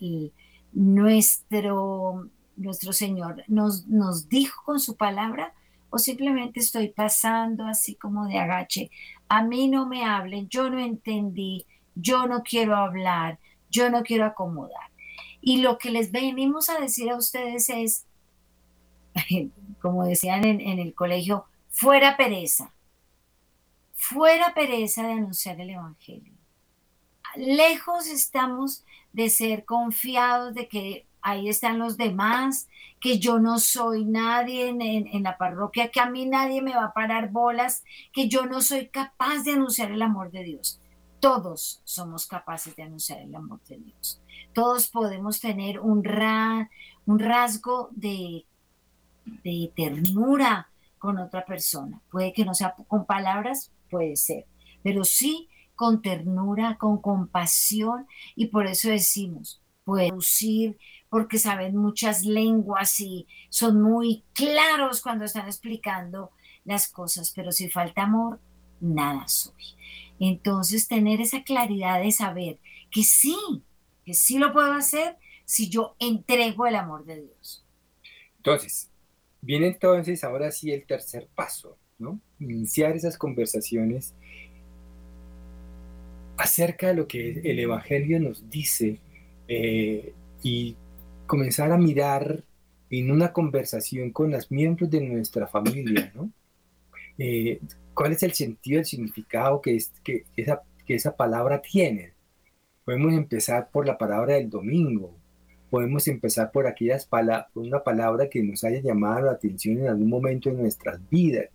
nuestro, 0.72 2.30
nuestro 2.56 2.94
Señor 2.94 3.44
nos, 3.48 3.88
nos 3.88 4.30
dijo 4.30 4.64
con 4.66 4.80
su 4.80 4.96
palabra 4.96 5.54
o 5.90 6.00
simplemente 6.00 6.60
estoy 6.60 6.90
pasando 6.90 7.66
así 7.66 7.96
como 7.96 8.28
de 8.28 8.40
agache. 8.40 8.90
A 9.30 9.44
mí 9.44 9.68
no 9.68 9.88
me 9.88 10.04
hablen, 10.04 10.50
yo 10.50 10.70
no 10.70 10.80
entendí, 10.80 11.66
yo 11.96 12.26
no 12.26 12.42
quiero 12.42 12.76
hablar, 12.76 13.38
yo 13.70 13.90
no 13.92 14.02
quiero 14.02 14.26
acomodar. 14.26 14.90
Y 15.40 15.62
lo 15.62 15.78
que 15.78 15.92
les 15.92 16.12
venimos 16.12 16.70
a 16.70 16.80
decir 16.80 17.12
a 17.12 17.18
ustedes 17.18 17.70
es, 17.70 18.06
como 19.82 20.06
decían 20.06 20.46
en, 20.46 20.62
en 20.62 20.80
el 20.80 20.96
colegio, 20.96 21.46
fuera 21.70 22.18
pereza, 22.18 22.74
fuera 23.94 24.54
pereza 24.56 25.04
de 25.04 25.14
anunciar 25.14 25.62
el 25.62 25.70
Evangelio 25.70 26.33
lejos 27.36 28.08
estamos 28.08 28.84
de 29.12 29.30
ser 29.30 29.66
confiados 29.66 30.54
de 30.54 30.68
que 30.68 31.08
ahí 31.22 31.48
están 31.48 31.80
los 31.80 31.98
demás, 31.98 32.68
que 33.00 33.18
yo 33.18 33.40
no 33.40 33.60
soy 33.60 34.06
nadie 34.06 34.70
en, 34.70 35.24
la 35.24 35.38
parroquia, 35.38 35.90
que 35.90 36.00
a 36.00 36.10
mí 36.10 36.26
nadie 36.26 36.62
me 36.62 36.76
va 36.76 36.86
a 36.86 36.94
parar 36.94 37.32
bolas, 37.32 37.84
que 38.12 38.28
yo 38.28 38.46
no 38.46 38.62
soy 38.62 38.90
capaz 38.90 39.44
de 39.44 39.54
anunciar 39.54 39.92
el 39.92 40.02
amor 40.02 40.32
de 40.32 40.44
Dios. 40.44 40.80
Todos 41.20 41.82
somos 41.86 42.28
capaces 42.28 42.76
de 42.76 42.84
anunciar 42.84 43.20
el 43.20 43.34
amor 43.34 43.62
de 43.64 43.78
Dios. 43.78 44.22
Todos 44.54 44.90
podemos 44.90 45.40
tener 45.40 45.80
un, 45.80 46.04
un 47.06 47.20
rasgo 47.20 47.90
de, 47.92 48.46
de 49.26 49.72
ternura 49.76 50.70
con 51.00 51.18
otra 51.18 51.46
persona. 51.46 52.02
Puede 52.12 52.34
que 52.34 52.46
no 52.46 52.54
sea 52.54 52.76
con 52.88 53.06
palabras, 53.06 53.72
puede 53.90 54.18
ser, 54.18 54.46
pero 54.84 55.06
sí 55.06 55.50
con 55.84 56.02
ternura, 56.02 56.78
con 56.78 57.02
compasión, 57.02 58.08
y 58.38 58.46
por 58.46 58.68
eso 58.68 58.88
decimos, 58.88 59.62
puede 59.84 60.08
producir, 60.08 60.78
porque 61.10 61.38
saben 61.38 61.76
muchas 61.76 62.24
lenguas 62.24 63.02
y 63.02 63.28
son 63.50 63.82
muy 63.82 64.24
claros 64.32 65.02
cuando 65.02 65.26
están 65.26 65.46
explicando 65.46 66.32
las 66.64 66.88
cosas, 66.88 67.34
pero 67.36 67.52
si 67.52 67.70
falta 67.70 68.04
amor, 68.04 68.40
nada 68.80 69.28
soy. 69.28 69.76
Entonces, 70.22 70.88
tener 70.88 71.20
esa 71.20 71.44
claridad 71.44 72.02
de 72.02 72.14
saber 72.14 72.60
que 72.90 73.04
sí, 73.04 73.36
que 74.06 74.14
sí 74.14 74.38
lo 74.38 74.54
puedo 74.54 74.72
hacer 74.72 75.18
si 75.44 75.68
yo 75.68 75.98
entrego 76.00 76.66
el 76.66 76.78
amor 76.78 77.04
de 77.04 77.24
Dios. 77.24 77.66
Entonces, 78.38 78.90
viene 79.42 79.68
entonces 79.68 80.24
ahora 80.24 80.50
sí 80.50 80.72
el 80.72 80.86
tercer 80.86 81.28
paso, 81.36 81.78
¿no? 82.00 82.22
Iniciar 82.40 82.96
esas 82.96 83.18
conversaciones 83.18 84.16
acerca 86.38 86.88
de 86.88 86.96
lo 86.96 87.08
que 87.08 87.42
el 87.44 87.60
Evangelio 87.60 88.20
nos 88.20 88.50
dice 88.50 89.00
eh, 89.48 90.14
y 90.42 90.76
comenzar 91.28 91.72
a 91.72 91.78
mirar 91.78 92.44
en 92.90 93.12
una 93.12 93.34
conversación 93.34 94.12
con 94.12 94.32
los 94.32 94.52
miembros 94.52 94.90
de 94.90 95.02
nuestra 95.02 95.48
familia, 95.48 96.12
¿no? 96.16 96.32
Eh, 97.18 97.60
¿Cuál 97.94 98.14
es 98.14 98.24
el 98.24 98.34
sentido, 98.34 98.80
el 98.80 98.86
significado 98.86 99.62
que, 99.62 99.76
es, 99.76 99.92
que, 100.04 100.26
esa, 100.36 100.62
que 100.86 100.96
esa 100.96 101.16
palabra 101.16 101.62
tiene? 101.62 102.14
Podemos 102.86 103.14
empezar 103.14 103.70
por 103.72 103.86
la 103.86 103.98
palabra 103.98 104.36
del 104.36 104.50
domingo, 104.50 105.16
podemos 105.70 106.08
empezar 106.08 106.52
por 106.52 106.68
aquellas 106.68 107.06
palabras, 107.06 107.48
una 107.56 107.84
palabra 107.84 108.30
que 108.30 108.44
nos 108.44 108.64
haya 108.64 108.80
llamado 108.80 109.28
la 109.28 109.32
atención 109.34 109.80
en 109.80 109.88
algún 109.88 110.10
momento 110.10 110.50
de 110.50 110.58
nuestras 110.58 111.00
vidas. 111.10 111.50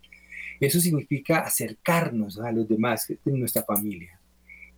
Eso 0.61 0.81
significa 0.81 1.41
acercarnos 1.41 2.41
a 2.41 2.51
los 2.51 2.69
demás 2.69 3.07
de 3.09 3.33
nuestra 3.33 3.63
familia. 3.63 4.18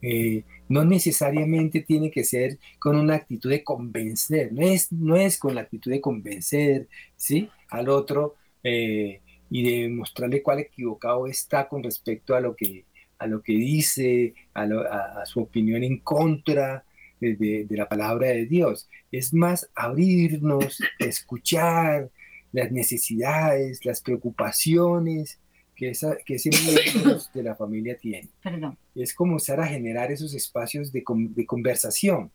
Eh, 0.02 0.44
no 0.68 0.84
necesariamente 0.84 1.80
tiene 1.80 2.10
que 2.10 2.24
ser 2.24 2.58
con 2.78 2.96
una 2.96 3.16
actitud 3.16 3.50
de 3.50 3.64
convencer, 3.64 4.52
no 4.52 4.62
es, 4.62 4.90
no 4.92 5.16
es 5.16 5.38
con 5.38 5.54
la 5.54 5.62
actitud 5.62 5.90
de 5.90 6.00
convencer 6.00 6.88
¿sí? 7.16 7.50
al 7.68 7.88
otro 7.88 8.36
eh, 8.62 9.20
y 9.50 9.62
de 9.62 9.88
mostrarle 9.88 10.42
cuál 10.42 10.60
equivocado 10.60 11.26
está 11.26 11.68
con 11.68 11.82
respecto 11.82 12.34
a 12.34 12.40
lo 12.40 12.54
que, 12.56 12.84
a 13.18 13.26
lo 13.26 13.42
que 13.42 13.52
dice, 13.52 14.34
a, 14.54 15.26
su 15.26 15.40
opinión 15.40 15.82
en 15.82 15.98
contra 15.98 16.84
de, 17.20 17.34
de, 17.36 17.76
la 17.76 17.88
palabra 17.88 18.28
de 18.28 18.46
Dios. 18.46 18.88
Es 19.10 19.34
más 19.34 19.68
abrirnos, 19.74 20.78
escuchar 20.98 22.10
las 22.52 22.72
necesidades, 22.72 23.84
las 23.84 24.00
preocupaciones, 24.00 25.38
que, 25.80 25.88
esa, 25.88 26.14
que 26.26 26.34
ese 26.34 26.50
miembro 26.50 27.18
de 27.32 27.42
la 27.42 27.54
familia 27.54 27.96
tiene. 27.96 28.28
Perdón. 28.42 28.76
Es 28.94 29.14
comenzar 29.14 29.60
a 29.60 29.66
generar 29.66 30.12
esos 30.12 30.34
espacios 30.34 30.92
de, 30.92 31.02
de 31.08 31.46
conversación, 31.46 32.30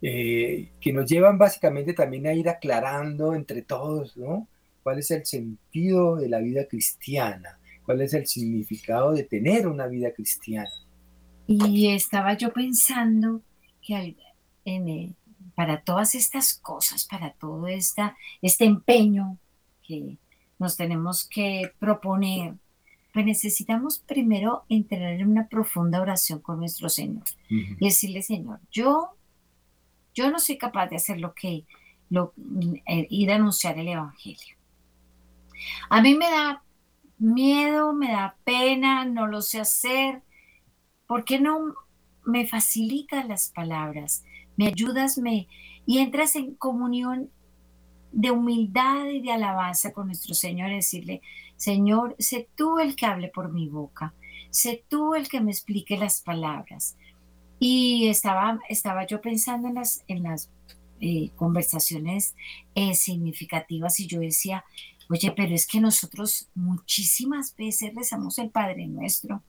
eh, 0.00 0.68
que 0.80 0.92
nos 0.92 1.10
llevan 1.10 1.38
básicamente 1.38 1.92
también 1.92 2.28
a 2.28 2.34
ir 2.34 2.48
aclarando 2.48 3.34
entre 3.34 3.62
todos, 3.62 4.16
¿no? 4.16 4.46
¿Cuál 4.84 5.00
es 5.00 5.10
el 5.10 5.26
sentido 5.26 6.14
de 6.16 6.28
la 6.28 6.38
vida 6.38 6.66
cristiana? 6.66 7.58
¿Cuál 7.84 8.00
es 8.00 8.14
el 8.14 8.28
significado 8.28 9.12
de 9.12 9.24
tener 9.24 9.66
una 9.66 9.88
vida 9.88 10.12
cristiana? 10.12 10.70
Y 11.48 11.88
estaba 11.88 12.36
yo 12.36 12.52
pensando 12.52 13.42
que 13.84 14.14
en, 14.64 14.88
eh, 14.88 15.14
para 15.56 15.82
todas 15.82 16.14
estas 16.14 16.54
cosas, 16.54 17.06
para 17.06 17.32
todo 17.32 17.66
esta, 17.66 18.16
este 18.40 18.66
empeño 18.66 19.38
que 19.82 20.16
nos 20.62 20.76
tenemos 20.76 21.28
que 21.28 21.72
proponer, 21.78 22.54
pues 23.12 23.26
necesitamos 23.26 23.98
primero 23.98 24.64
entrar 24.68 25.12
en 25.12 25.28
una 25.28 25.48
profunda 25.48 26.00
oración 26.00 26.40
con 26.40 26.58
nuestro 26.58 26.88
Señor 26.88 27.24
y 27.48 27.84
decirle, 27.84 28.22
Señor, 28.22 28.60
yo, 28.70 29.10
yo 30.14 30.30
no 30.30 30.38
soy 30.38 30.56
capaz 30.56 30.86
de 30.86 30.96
hacer 30.96 31.20
lo 31.20 31.34
que, 31.34 31.64
lo, 32.08 32.32
eh, 32.86 33.06
ir 33.10 33.30
a 33.30 33.36
anunciar 33.36 33.78
el 33.78 33.88
Evangelio. 33.88 34.56
A 35.90 36.00
mí 36.00 36.14
me 36.14 36.30
da 36.30 36.62
miedo, 37.18 37.92
me 37.92 38.10
da 38.10 38.36
pena, 38.44 39.04
no 39.04 39.26
lo 39.26 39.42
sé 39.42 39.60
hacer. 39.60 40.22
¿Por 41.06 41.24
qué 41.24 41.38
no 41.38 41.74
me 42.24 42.46
facilitas 42.46 43.28
las 43.28 43.50
palabras? 43.50 44.24
Me 44.56 44.68
ayudas, 44.68 45.18
me 45.18 45.48
y 45.84 45.98
entras 45.98 46.36
en 46.36 46.54
comunión 46.54 47.30
de 48.12 48.30
humildad 48.30 49.06
y 49.06 49.20
de 49.20 49.32
alabanza 49.32 49.92
con 49.92 50.06
nuestro 50.06 50.34
Señor, 50.34 50.70
decirle, 50.70 51.22
Señor, 51.56 52.14
sé 52.18 52.48
tú 52.56 52.78
el 52.78 52.96
que 52.96 53.06
hable 53.06 53.28
por 53.28 53.52
mi 53.52 53.68
boca, 53.68 54.14
sé 54.50 54.84
tú 54.88 55.14
el 55.14 55.28
que 55.28 55.40
me 55.40 55.50
explique 55.50 55.96
las 55.96 56.20
palabras. 56.20 56.96
Y 57.58 58.08
estaba, 58.08 58.60
estaba 58.68 59.06
yo 59.06 59.20
pensando 59.20 59.68
en 59.68 59.74
las, 59.74 60.04
en 60.08 60.24
las 60.24 60.50
eh, 61.00 61.30
conversaciones 61.36 62.34
eh, 62.74 62.94
significativas 62.94 64.00
y 64.00 64.06
yo 64.06 64.20
decía, 64.20 64.64
oye, 65.08 65.32
pero 65.32 65.54
es 65.54 65.66
que 65.66 65.80
nosotros 65.80 66.48
muchísimas 66.54 67.56
veces 67.56 67.94
rezamos 67.94 68.38
el 68.38 68.50
Padre 68.50 68.86
Nuestro. 68.86 69.42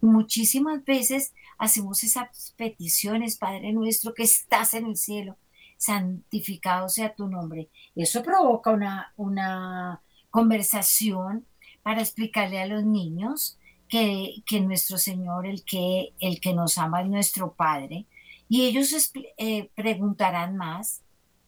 Muchísimas 0.00 0.84
veces 0.84 1.34
hacemos 1.58 2.04
esas 2.04 2.54
peticiones, 2.56 3.36
Padre 3.36 3.72
nuestro 3.72 4.14
que 4.14 4.22
estás 4.22 4.74
en 4.74 4.86
el 4.86 4.96
cielo, 4.96 5.36
santificado 5.84 6.88
sea 6.88 7.14
tu 7.14 7.28
nombre. 7.28 7.68
Eso 7.94 8.22
provoca 8.22 8.70
una, 8.70 9.12
una 9.16 10.02
conversación 10.30 11.46
para 11.82 12.00
explicarle 12.00 12.60
a 12.60 12.66
los 12.66 12.84
niños 12.84 13.58
que, 13.88 14.60
nuestro 14.62 14.98
Señor, 14.98 15.46
el 15.46 15.64
que, 15.64 16.14
el 16.18 16.40
que 16.40 16.54
nos 16.54 16.78
ama, 16.78 17.02
es 17.02 17.08
nuestro 17.08 17.52
Padre. 17.52 18.06
Y 18.48 18.64
ellos 18.64 19.12
eh, 19.36 19.70
preguntarán 19.74 20.56
más 20.56 21.02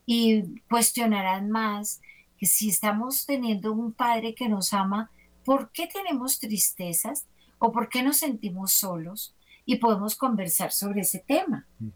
y 0.04 0.60
cuestionarán 0.68 1.50
más 1.50 2.00
que 2.38 2.46
si 2.46 2.68
estamos 2.68 3.26
teniendo 3.26 3.72
un 3.72 3.92
Padre 3.92 4.34
que 4.34 4.48
nos 4.48 4.72
ama, 4.72 5.10
¿por 5.44 5.72
qué 5.72 5.88
tenemos 5.88 6.38
tristezas 6.38 7.26
o 7.58 7.72
por 7.72 7.88
qué 7.88 8.02
nos 8.02 8.18
sentimos 8.18 8.72
solos? 8.72 9.34
Y 9.64 9.76
podemos 9.76 10.14
conversar 10.14 10.70
sobre 10.70 11.00
ese 11.00 11.18
tema. 11.18 11.66
Mm. 11.80 11.88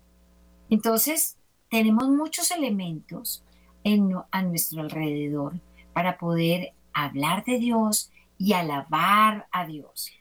Entonces, 0.71 1.37
tenemos 1.71 2.09
muchos 2.09 2.51
elementos 2.51 3.45
a 4.31 4.43
nuestro 4.43 4.83
alrededor 4.83 5.55
para 5.95 6.19
poder 6.19 6.73
hablar 6.93 7.45
de 7.45 7.59
Dios 7.59 8.11
y 8.37 8.53
alabar 8.53 9.47
a 9.51 9.67
Dios. 9.67 10.13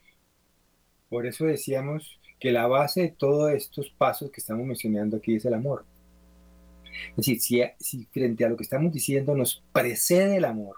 Por 1.09 1.25
eso 1.25 1.45
decíamos 1.45 2.19
que 2.39 2.51
la 2.51 2.67
base 2.67 3.01
de 3.01 3.09
todos 3.09 3.51
estos 3.51 3.89
pasos 3.89 4.31
que 4.31 4.39
estamos 4.39 4.65
mencionando 4.65 5.17
aquí 5.17 5.35
es 5.35 5.45
el 5.45 5.55
amor. 5.55 5.85
Es 7.17 7.25
decir, 7.25 7.73
si, 7.79 8.05
frente 8.05 8.45
a 8.45 8.49
lo 8.49 8.55
que 8.55 8.63
estamos 8.63 8.93
diciendo 8.93 9.35
nos 9.35 9.63
precede 9.73 10.37
el 10.37 10.45
amor, 10.45 10.77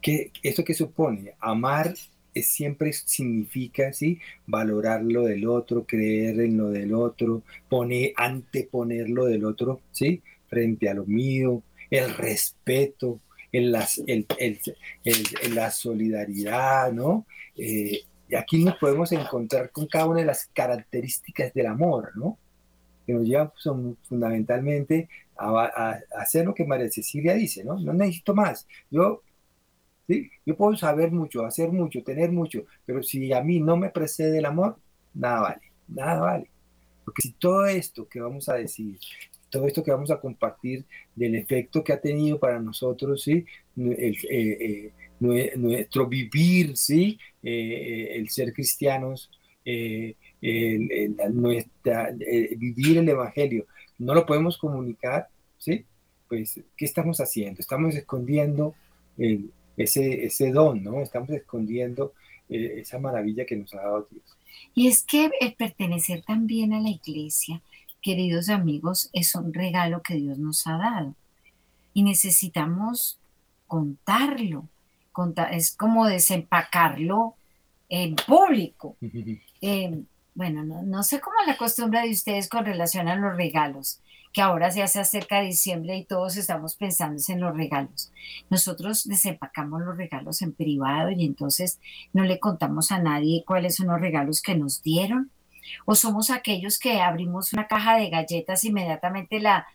¿qué, 0.00 0.32
¿esto 0.42 0.64
qué 0.64 0.74
supone? 0.74 1.34
Amar 1.38 1.94
siempre 2.42 2.92
significa, 2.92 3.92
¿sí? 3.92 4.18
Valorar 4.46 5.02
lo 5.02 5.22
del 5.22 5.46
otro, 5.46 5.84
creer 5.84 6.40
en 6.40 6.56
lo 6.56 6.70
del 6.70 6.94
otro, 6.94 7.42
poner, 7.68 8.12
anteponer 8.16 9.08
lo 9.08 9.26
del 9.26 9.44
otro, 9.44 9.80
¿sí? 9.92 10.22
Frente 10.48 10.88
a 10.88 10.94
lo 10.94 11.04
mío, 11.04 11.62
el 11.90 12.14
respeto, 12.14 13.20
el, 13.52 13.72
las, 13.72 14.02
el, 14.06 14.26
la 15.54 15.70
solidaridad, 15.70 16.92
¿no? 16.92 17.26
Eh, 17.56 18.00
aquí 18.36 18.64
nos 18.64 18.76
podemos 18.78 19.12
encontrar 19.12 19.70
con 19.70 19.86
cada 19.86 20.06
una 20.06 20.20
de 20.20 20.26
las 20.26 20.46
características 20.52 21.54
del 21.54 21.66
amor, 21.66 22.12
¿no? 22.16 22.38
Que 23.06 23.12
nos 23.12 23.24
llevan 23.24 23.50
pues, 23.50 23.76
fundamentalmente 24.08 25.08
a, 25.36 25.50
a, 25.64 26.00
hacer 26.20 26.46
lo 26.46 26.54
que 26.54 26.64
María 26.64 26.90
Cecilia 26.90 27.34
dice, 27.34 27.64
¿no? 27.64 27.78
No 27.78 27.92
necesito 27.92 28.34
más. 28.34 28.66
Yo 28.90 29.22
yo 30.08 30.56
puedo 30.56 30.76
saber 30.76 31.10
mucho, 31.10 31.44
hacer 31.44 31.70
mucho, 31.70 32.02
tener 32.02 32.30
mucho, 32.30 32.64
pero 32.84 33.02
si 33.02 33.32
a 33.32 33.42
mí 33.42 33.60
no 33.60 33.76
me 33.76 33.90
precede 33.90 34.38
el 34.38 34.44
amor, 34.44 34.76
nada 35.14 35.40
vale, 35.40 35.60
nada 35.88 36.20
vale. 36.20 36.50
Porque 37.04 37.22
si 37.22 37.32
todo 37.32 37.66
esto 37.66 38.08
que 38.08 38.20
vamos 38.20 38.48
a 38.48 38.54
decir, 38.54 38.98
todo 39.50 39.66
esto 39.66 39.82
que 39.82 39.90
vamos 39.90 40.10
a 40.10 40.20
compartir 40.20 40.84
del 41.14 41.34
efecto 41.36 41.84
que 41.84 41.92
ha 41.92 42.00
tenido 42.00 42.38
para 42.38 42.60
nosotros, 42.60 43.22
¿sí? 43.22 43.44
Eh, 43.76 44.14
eh, 44.30 44.92
nuestro 45.20 46.06
vivir, 46.06 46.76
¿sí? 46.76 47.18
Eh, 47.42 48.16
el 48.16 48.28
ser 48.28 48.52
cristianos, 48.52 49.30
nuestra, 51.32 52.10
vivir 52.56 52.98
el 52.98 53.08
Evangelio, 53.08 53.66
no 53.98 54.14
lo 54.14 54.26
podemos 54.26 54.58
comunicar, 54.58 55.28
¿sí? 55.58 55.84
Pues, 56.28 56.60
¿qué 56.76 56.84
estamos 56.84 57.20
haciendo? 57.20 57.60
Estamos 57.60 57.94
escondiendo 57.94 58.74
el, 59.16 59.52
ese, 59.76 60.26
ese 60.26 60.50
don, 60.50 60.82
¿no? 60.82 61.00
Estamos 61.00 61.30
escondiendo 61.30 62.12
eh, 62.48 62.80
esa 62.80 62.98
maravilla 62.98 63.44
que 63.44 63.56
nos 63.56 63.74
ha 63.74 63.82
dado 63.82 64.06
Dios. 64.10 64.24
Y 64.74 64.88
es 64.88 65.04
que 65.04 65.30
el 65.40 65.54
pertenecer 65.54 66.22
también 66.22 66.72
a 66.72 66.80
la 66.80 66.90
iglesia, 66.90 67.62
queridos 68.02 68.48
amigos, 68.48 69.10
es 69.12 69.34
un 69.34 69.52
regalo 69.52 70.02
que 70.02 70.14
Dios 70.14 70.38
nos 70.38 70.66
ha 70.66 70.76
dado. 70.76 71.14
Y 71.92 72.02
necesitamos 72.02 73.18
contarlo. 73.66 74.68
es 75.50 75.76
como 75.76 76.06
desempacarlo 76.06 77.34
en 77.88 78.16
público. 78.16 78.96
Eh, 79.66 80.04
bueno, 80.34 80.62
no, 80.62 81.02
sé 81.02 81.20
cómo 81.20 81.36
es 81.40 81.46
la 81.46 81.56
costumbre 81.56 82.02
de 82.02 82.10
ustedes 82.10 82.50
con 82.50 82.66
relación 82.66 83.08
a 83.08 83.16
los 83.16 83.34
regalos, 83.34 84.00
que 84.34 84.42
ahora 84.42 84.68
ya 84.68 84.88
se 84.88 84.98
acerca 84.98 85.40
diciembre 85.40 85.96
y 85.96 86.04
todos 86.04 86.36
estamos 86.36 86.74
pensando 86.74 87.22
en 87.28 87.40
los 87.40 87.56
regalos. 87.56 88.12
Nosotros 88.50 89.04
desempacamos 89.04 89.82
los 89.82 89.96
regalos 89.96 90.42
en 90.42 90.52
privado 90.52 91.12
y 91.12 91.24
entonces 91.24 91.80
no 92.12 92.24
le 92.24 92.40
contamos 92.40 92.90
a 92.90 92.98
nadie 92.98 93.44
cuáles 93.46 93.76
son 93.76 93.86
los 93.86 94.00
regalos 94.00 94.42
que 94.42 94.56
nos 94.56 94.82
dieron. 94.82 95.30
O 95.86 95.94
somos 95.94 96.30
aquellos 96.30 96.80
que 96.80 97.00
abrimos 97.00 97.52
una 97.52 97.68
caja 97.68 97.96
de 97.96 98.10
galletas 98.10 98.64
inmediatamente 98.64 99.38
la, 99.38 99.68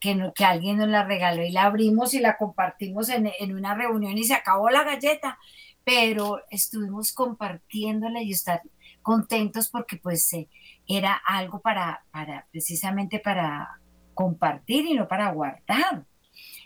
que, 0.00 0.32
que, 0.34 0.44
alguien 0.44 0.78
nos 0.78 0.88
la 0.88 1.04
regaló 1.04 1.44
y 1.44 1.52
la 1.52 1.66
abrimos 1.66 2.12
y 2.12 2.18
la 2.18 2.36
compartimos 2.36 3.08
en, 3.10 3.30
en, 3.38 3.54
una 3.54 3.74
reunión 3.76 4.18
y 4.18 4.24
se 4.24 4.34
acabó 4.34 4.70
la 4.70 4.82
galleta, 4.82 5.38
pero 5.84 6.40
estuvimos 6.50 7.12
compartiéndola 7.12 8.22
y 8.22 8.32
estar 8.32 8.60
contentos 9.02 9.68
porque 9.70 9.96
pues 9.96 10.32
eh, 10.32 10.48
era 10.86 11.14
algo 11.14 11.60
para, 11.60 12.04
para 12.10 12.46
precisamente 12.50 13.20
para 13.20 13.79
compartir 14.20 14.84
y 14.84 14.92
no 14.92 15.08
para 15.08 15.32
guardar. 15.32 16.04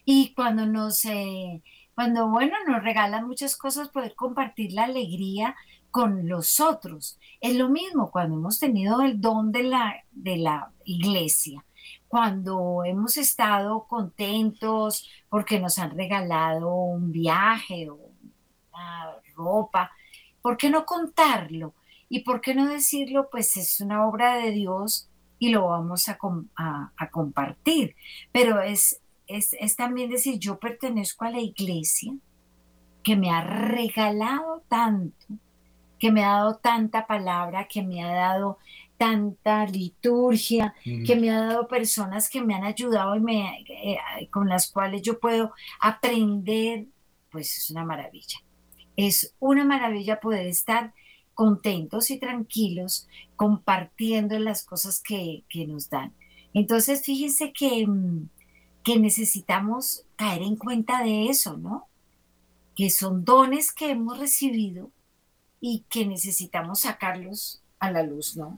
Y 0.05 0.35
cuando 0.35 0.67
nos, 0.67 1.05
eh, 1.05 1.63
cuando 1.95 2.29
bueno, 2.29 2.57
nos 2.67 2.83
regalan 2.83 3.29
muchas 3.29 3.57
cosas, 3.57 3.91
poder 3.91 4.17
compartir 4.17 4.73
la 4.73 4.85
alegría 4.85 5.55
con 5.93 6.29
los 6.29 6.59
otros. 6.59 7.17
Es 7.41 7.55
lo 7.55 7.69
mismo 7.69 8.11
cuando 8.11 8.37
hemos 8.39 8.59
tenido 8.59 9.03
el 9.03 9.21
don 9.21 9.53
de 9.53 9.63
la, 9.63 10.03
de 10.11 10.37
la 10.39 10.73
iglesia, 10.85 11.65
cuando 12.09 12.83
hemos 12.85 13.17
estado 13.19 13.87
contentos 13.87 15.09
porque 15.29 15.61
nos 15.61 15.79
han 15.79 15.97
regalado 15.97 16.75
un 16.75 17.13
viaje 17.13 17.89
o 17.89 17.95
una 18.73 19.13
ropa, 19.37 19.93
¿por 20.43 20.57
qué 20.57 20.71
no 20.71 20.85
contarlo? 20.85 21.73
¿Y 22.09 22.25
por 22.25 22.41
qué 22.41 22.53
no 22.57 22.69
decirlo? 22.69 23.29
Pues 23.31 23.57
es 23.57 23.81
una 23.81 24.07
obra 24.09 24.39
de 24.39 24.51
Dios 24.51 25.09
y 25.45 25.51
lo 25.51 25.67
vamos 25.67 26.09
a, 26.09 26.17
compartir. 27.11 27.95
Pero 28.33 28.63
es, 28.63 29.03
es, 29.27 29.77
también 29.77 30.09
decir, 30.09 30.39
yo 30.39 30.59
pertenezco 30.59 31.27
a 31.27 31.31
la 31.31 31.41
iglesia 31.41 32.15
que 33.03 33.15
me 33.15 33.31
ha 33.31 33.43
regalado 33.43 34.63
tanto, 34.69 35.27
que 35.99 36.11
me 36.11 36.25
ha 36.25 36.37
dado 36.37 36.57
tanta 36.57 37.07
palabra, 37.07 37.69
que 37.69 37.83
me 37.83 38.03
ha 38.03 38.15
dado 38.15 38.59
tanta 38.97 39.67
liturgia, 39.67 40.75
que 40.83 41.15
me 41.15 41.31
ha 41.31 41.41
dado 41.41 41.69
personas 41.69 42.31
que 42.31 42.41
me 42.41 42.55
han 42.55 42.65
ayudado 42.65 43.15
y 43.15 43.21
me, 43.21 43.65
eh, 43.69 43.99
con 44.31 44.49
las 44.49 44.71
cuales 44.71 45.03
yo 45.03 45.21
puedo 45.21 45.53
aprender, 45.79 46.87
pues 47.31 47.59
es 47.59 47.71
una 47.71 47.85
maravilla. 47.85 48.39
Es 48.97 49.35
una 49.41 49.65
maravilla 49.65 50.21
poder 50.21 50.47
estar 50.47 50.95
contentos 51.35 52.11
y 52.11 52.19
tranquilos 52.19 53.09
compartiendo 53.37 54.39
las 54.39 54.65
cosas 54.65 55.03
que, 55.03 55.45
nos 55.67 55.91
dan. 55.91 56.13
Entonces, 56.53 57.05
fíjense 57.05 57.53
que, 57.53 57.87
mm, 57.87 58.29
que 58.85 58.99
necesitamos 58.99 60.05
caer 60.17 60.43
en 60.43 60.57
cuenta 60.57 61.03
de 61.03 61.27
eso, 61.27 61.57
¿no? 61.57 61.89
Que 62.77 62.91
son 62.91 63.25
dones 63.25 63.73
que 63.73 63.91
hemos 63.91 64.19
recibido 64.19 64.91
y 65.61 65.85
que 65.89 66.07
necesitamos 66.07 66.81
sacarlos 66.81 67.63
a 67.79 67.91
la 67.91 68.03
luz, 68.03 68.37
¿no? 68.37 68.57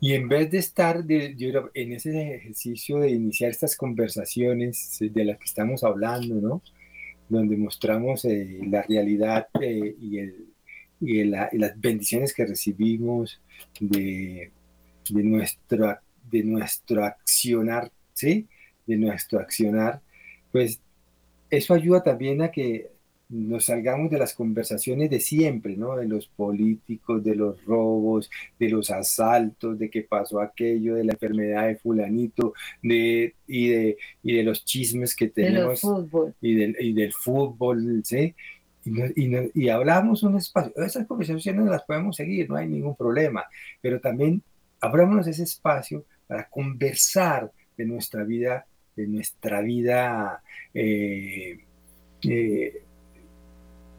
Y 0.00 0.12
en 0.14 0.28
vez 0.28 0.50
de 0.50 0.58
estar 0.58 1.04
en 1.08 1.92
ese 1.92 2.34
ejercicio 2.34 2.98
de 2.98 3.10
iniciar 3.10 3.50
estas 3.50 3.76
conversaciones 3.76 4.98
de 5.00 5.24
las 5.24 5.38
que 5.38 5.44
estamos 5.44 5.82
hablando, 5.84 6.34
¿no? 6.34 6.62
Donde 7.28 7.56
mostramos 7.56 8.24
eh, 8.24 8.60
la 8.68 8.82
realidad 8.82 9.48
eh, 9.62 9.96
y 9.98 10.18
el, 10.18 10.53
y, 11.00 11.24
las 11.24 11.50
bendiciones 11.76 12.34
que 12.34 12.46
recibimos 12.46 13.40
de, 13.80 14.50
de, 15.10 15.22
nuestro, 15.22 15.98
de 16.30 16.42
nuestro 16.44 17.04
accionar, 17.04 17.90
¿sí? 18.12 18.46
De 18.86 18.96
nuestro 18.96 19.38
accionar, 19.38 20.00
pues 20.52 20.80
eso 21.50 21.74
ayuda 21.74 22.02
también 22.02 22.42
a 22.42 22.50
que 22.50 22.90
nos 23.28 23.64
salgamos 23.64 24.10
de 24.10 24.18
las 24.18 24.34
conversaciones 24.34 25.10
de 25.10 25.18
siempre, 25.18 25.76
¿no? 25.76 25.96
De 25.96 26.06
los 26.06 26.28
políticos, 26.28 27.24
de 27.24 27.34
los 27.34 27.62
robos, 27.64 28.30
de 28.58 28.68
los 28.68 28.90
asaltos, 28.90 29.78
de 29.78 29.90
qué 29.90 30.02
pasó 30.02 30.40
aquello, 30.40 30.94
de 30.94 31.04
la 31.04 31.12
enfermedad 31.12 31.66
de 31.66 31.76
fulanito, 31.76 32.54
de, 32.82 33.34
y, 33.46 33.68
de, 33.68 33.96
y 34.22 34.36
de 34.36 34.42
los 34.42 34.64
chismes 34.64 35.16
que 35.16 35.28
tenemos. 35.28 35.82
Y, 36.40 36.54
del, 36.54 36.76
y 36.78 36.92
del 36.92 37.12
fútbol, 37.12 38.02
¿sí? 38.04 38.34
Y, 38.84 39.68
hablamos 39.68 40.22
un 40.22 40.36
espacio. 40.36 40.72
Esas 40.76 41.06
conversaciones 41.06 41.66
las 41.66 41.84
podemos 41.84 42.16
seguir, 42.16 42.48
no 42.48 42.56
hay 42.56 42.68
ningún 42.68 42.96
problema, 42.96 43.44
pero 43.80 44.00
también 44.00 44.42
abrámonos 44.80 45.26
ese 45.26 45.42
espacio 45.42 46.04
para 46.26 46.48
conversar 46.48 47.50
de 47.76 47.84
nuestra 47.86 48.24
vida, 48.24 48.66
de 48.96 49.06
nuestra 49.06 49.60
vida, 49.60 50.42
eh, 50.72 51.58
eh, 52.22 52.82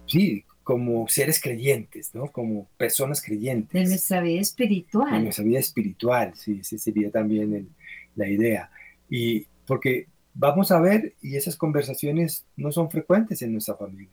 sí, 0.05 0.43
como 0.63 1.07
seres 1.07 1.39
creyentes, 1.41 2.13
¿no? 2.15 2.31
Como 2.31 2.67
personas 2.77 3.21
creyentes. 3.21 3.73
De 3.73 3.87
nuestra 3.87 4.21
vida 4.21 4.41
espiritual. 4.41 5.11
De 5.11 5.19
nuestra 5.19 5.43
vida 5.43 5.59
espiritual, 5.59 6.33
sí, 6.35 6.59
esa 6.61 6.77
sería 6.77 7.11
también 7.11 7.69
la 8.15 8.27
idea. 8.27 8.71
Y 9.09 9.45
porque 9.67 10.07
vamos 10.33 10.71
a 10.71 10.79
ver, 10.79 11.13
y 11.21 11.35
esas 11.35 11.55
conversaciones 11.55 12.45
no 12.55 12.71
son 12.71 12.89
frecuentes 12.89 13.41
en 13.41 13.53
nuestra 13.53 13.75
familia. 13.75 14.09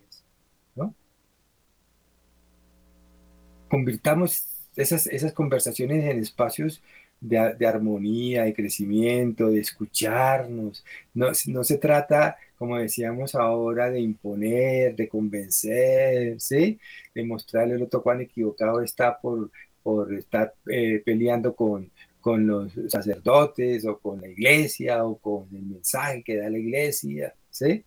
Convirtamos 3.73 4.45
esas, 4.77 5.07
esas 5.07 5.33
conversaciones 5.33 6.05
en 6.05 6.19
espacios 6.19 6.83
de, 7.23 7.67
armonía, 7.67 8.43
de 8.45 8.53
crecimiento, 8.53 9.49
de 9.49 9.61
escucharnos. 9.61 10.85
No, 11.15 11.29
no, 11.47 11.65
se 11.65 11.79
trata, 11.79 12.37
como 12.59 12.77
decíamos 12.77 13.35
ahora, 13.35 13.91
de 13.91 13.99
imponer, 14.01 14.95
de 14.95 15.09
convencer, 15.09 16.39
¿sí? 16.39 16.79
de 17.15 17.25
mostrarle 17.25 17.77
al 17.77 17.83
otro 17.85 18.03
cuán 18.03 18.21
equivocado 18.21 18.83
está 18.83 19.19
por, 19.19 19.51
por 19.83 20.13
estar 20.13 20.53
eh, 20.67 21.01
peleando 21.03 21.57
con, 21.57 21.91
con 22.21 22.47
los 22.47 22.75
sacerdotes 22.89 23.87
o 23.87 23.99
con 23.99 24.21
la 24.21 24.29
iglesia 24.29 25.03
o 25.03 25.17
con 25.17 25.49
el 25.51 25.63
mensaje 25.63 26.23
que 26.23 26.37
da 26.37 26.51
la 26.51 26.59
iglesia, 26.59 27.35
¿sí? 27.49 27.83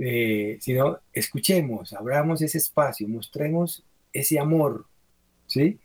Eh, 0.00 0.58
sino 0.60 0.98
escuchemos, 1.12 1.92
abramos 1.92 2.42
ese 2.42 2.58
espacio, 2.58 3.06
mostremos 3.06 3.84
ese 4.12 4.38
amor, 4.38 4.86
¿sí? 5.46 5.78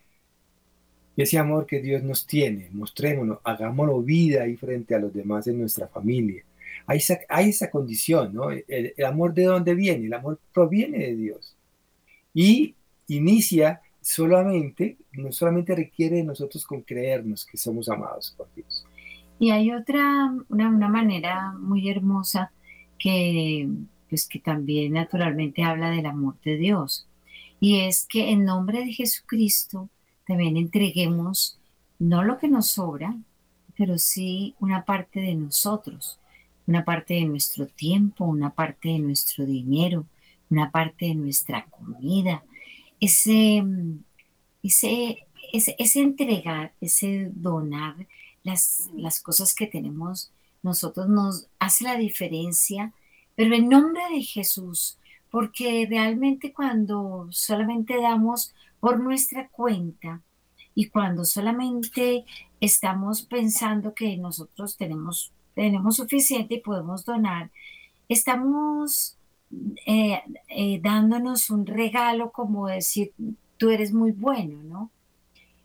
Ese 1.15 1.37
amor 1.37 1.65
que 1.65 1.81
Dios 1.81 2.03
nos 2.03 2.27
tiene, 2.27 2.69
mostrémonos, 2.71 3.39
hagámoslo 3.43 4.01
vida 4.01 4.43
ahí 4.43 4.57
frente 4.57 4.95
a 4.95 4.99
los 4.99 5.13
demás 5.13 5.47
en 5.47 5.59
nuestra 5.59 5.87
familia. 5.87 6.43
Hay 6.87 6.97
esa, 6.97 7.19
hay 7.29 7.49
esa 7.49 7.69
condición, 7.69 8.33
¿no? 8.33 8.49
El, 8.51 8.93
amor 9.05 9.33
de 9.33 9.45
dónde 9.45 9.73
viene? 9.75 10.07
El 10.07 10.13
amor 10.13 10.39
proviene 10.53 10.99
de 10.99 11.15
Dios. 11.15 11.55
Y 12.33 12.75
inicia 13.07 13.81
solamente, 14.01 14.97
no 15.13 15.31
solamente 15.31 15.73
requiere 15.73 16.17
de 16.17 16.23
nosotros 16.23 16.65
con 16.65 16.81
creernos 16.81 17.45
que 17.45 17.57
somos 17.57 17.87
amados 17.87 18.33
por 18.37 18.53
Dios. 18.53 18.85
Y 19.39 19.51
hay 19.51 19.71
otra, 19.71 20.33
una, 20.49 20.69
una 20.69 20.89
manera 20.89 21.53
muy 21.53 21.89
hermosa 21.89 22.51
que 22.97 23.67
pues 24.09 24.27
que 24.27 24.39
también 24.39 24.93
naturalmente 24.93 25.63
habla 25.63 25.89
del 25.89 26.05
amor 26.05 26.35
de 26.43 26.57
Dios. 26.57 27.04
Y 27.59 27.79
es 27.81 28.05
que 28.05 28.31
en 28.31 28.45
nombre 28.45 28.79
de 28.79 28.93
Jesucristo 28.93 29.89
también 30.27 30.57
entreguemos 30.57 31.57
no 31.99 32.23
lo 32.23 32.37
que 32.37 32.47
nos 32.47 32.67
sobra, 32.67 33.15
pero 33.77 33.97
sí 33.97 34.55
una 34.59 34.85
parte 34.85 35.19
de 35.19 35.35
nosotros, 35.35 36.19
una 36.67 36.83
parte 36.83 37.15
de 37.15 37.25
nuestro 37.25 37.67
tiempo, 37.67 38.25
una 38.25 38.51
parte 38.51 38.89
de 38.89 38.99
nuestro 38.99 39.45
dinero, 39.45 40.05
una 40.49 40.71
parte 40.71 41.07
de 41.07 41.15
nuestra 41.15 41.65
comida. 41.65 42.43
Ese, 42.99 43.63
ese, 44.63 45.25
ese, 45.51 46.01
entregar, 46.01 46.73
ese 46.81 47.31
donar 47.33 47.95
las, 48.43 48.89
las 48.95 49.21
cosas 49.21 49.53
que 49.53 49.67
tenemos 49.67 50.31
nosotros 50.63 51.07
nos 51.07 51.47
hace 51.59 51.83
la 51.83 51.97
diferencia 51.97 52.93
pero 53.35 53.53
en 53.55 53.69
nombre 53.69 54.01
de 54.11 54.21
Jesús, 54.21 54.97
porque 55.35 55.85
realmente 55.89 56.53
cuando 56.53 57.27
solamente 57.29 57.99
damos 57.99 58.53
por 58.79 59.01
nuestra 59.01 59.49
cuenta 59.49 60.21
y 60.73 60.87
cuando 60.87 61.25
solamente 61.25 62.23
estamos 62.61 63.23
pensando 63.23 63.93
que 63.93 64.15
nosotros 64.15 64.77
tenemos, 64.77 65.33
tenemos 65.53 65.97
suficiente 65.97 66.53
y 66.55 66.61
podemos 66.61 67.03
donar, 67.03 67.51
estamos 68.07 69.17
eh, 69.85 70.21
eh, 70.47 70.79
dándonos 70.81 71.49
un 71.49 71.65
regalo 71.65 72.31
como 72.31 72.67
decir, 72.67 73.11
tú 73.57 73.71
eres 73.71 73.91
muy 73.91 74.13
bueno, 74.13 74.63
¿no? 74.63 74.89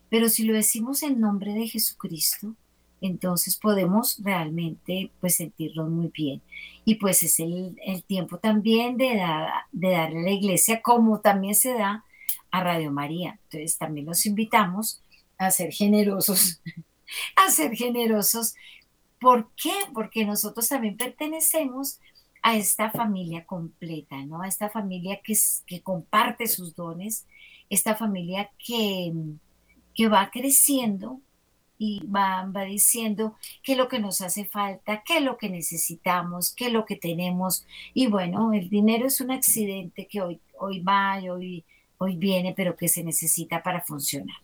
Pero 0.09 0.27
si 0.27 0.43
lo 0.43 0.53
decimos 0.53 1.01
en 1.01 1.21
nombre 1.21 1.53
de 1.53 1.69
Jesucristo, 1.69 2.55
entonces 2.99 3.55
podemos 3.55 4.19
realmente 4.21 5.11
pues 5.21 5.35
sentirnos 5.35 5.89
muy 5.89 6.09
bien. 6.09 6.41
Y 6.83 6.95
pues 6.95 7.23
es 7.23 7.39
el, 7.39 7.75
tiempo 8.07 8.39
también 8.39 8.97
de, 8.97 9.15
dar, 9.15 9.51
de 9.71 9.91
darle 9.91 10.19
a 10.19 10.23
la 10.23 10.31
iglesia, 10.31 10.81
como 10.81 11.19
también 11.19 11.55
se 11.55 11.73
da 11.73 12.03
a 12.49 12.63
Radio 12.63 12.91
María. 12.91 13.39
Entonces 13.43 13.77
también 13.77 14.07
los 14.07 14.25
invitamos 14.25 15.01
a 15.37 15.51
ser 15.51 15.71
generosos, 15.71 16.61
a 17.35 17.49
ser 17.51 17.75
generosos. 17.75 18.55
¿Por 19.19 19.49
qué? 19.55 19.73
Porque 19.93 20.25
nosotros 20.25 20.67
también 20.67 20.97
pertenecemos 20.97 21.99
a 22.41 22.55
esta 22.55 22.89
familia 22.89 23.45
completa, 23.45 24.17
¿no? 24.25 24.41
A 24.41 24.47
esta 24.47 24.69
familia 24.69 25.21
que, 25.23 25.35
que 25.67 25.81
comparte 25.81 26.47
sus 26.47 26.75
dones, 26.75 27.27
esta 27.69 27.95
familia 27.95 28.49
que, 28.57 29.13
que 29.93 30.09
va 30.09 30.31
creciendo 30.31 31.21
y 31.83 32.05
va, 32.05 32.45
va, 32.45 32.63
diciendo 32.63 33.35
qué 33.63 33.71
es 33.71 33.77
lo 33.79 33.87
que 33.87 33.97
nos 33.97 34.21
hace 34.21 34.45
falta, 34.45 35.01
qué 35.03 35.17
es 35.17 35.23
lo 35.23 35.39
que 35.39 35.49
necesitamos, 35.49 36.53
qué 36.53 36.67
es 36.67 36.71
lo 36.71 36.85
que 36.85 36.95
tenemos. 36.95 37.65
Y 37.95 38.05
bueno, 38.05 38.53
el 38.53 38.69
dinero 38.69 39.07
es 39.07 39.19
un 39.19 39.31
accidente 39.31 40.05
que 40.05 40.21
hoy, 40.21 40.39
hoy 40.59 40.81
va 40.81 41.19
y 41.19 41.29
hoy, 41.29 41.65
hoy 41.97 42.17
viene, 42.17 42.53
pero 42.55 42.77
que 42.77 42.87
se 42.87 43.03
necesita 43.03 43.63
para 43.63 43.81
funcionar. 43.81 44.37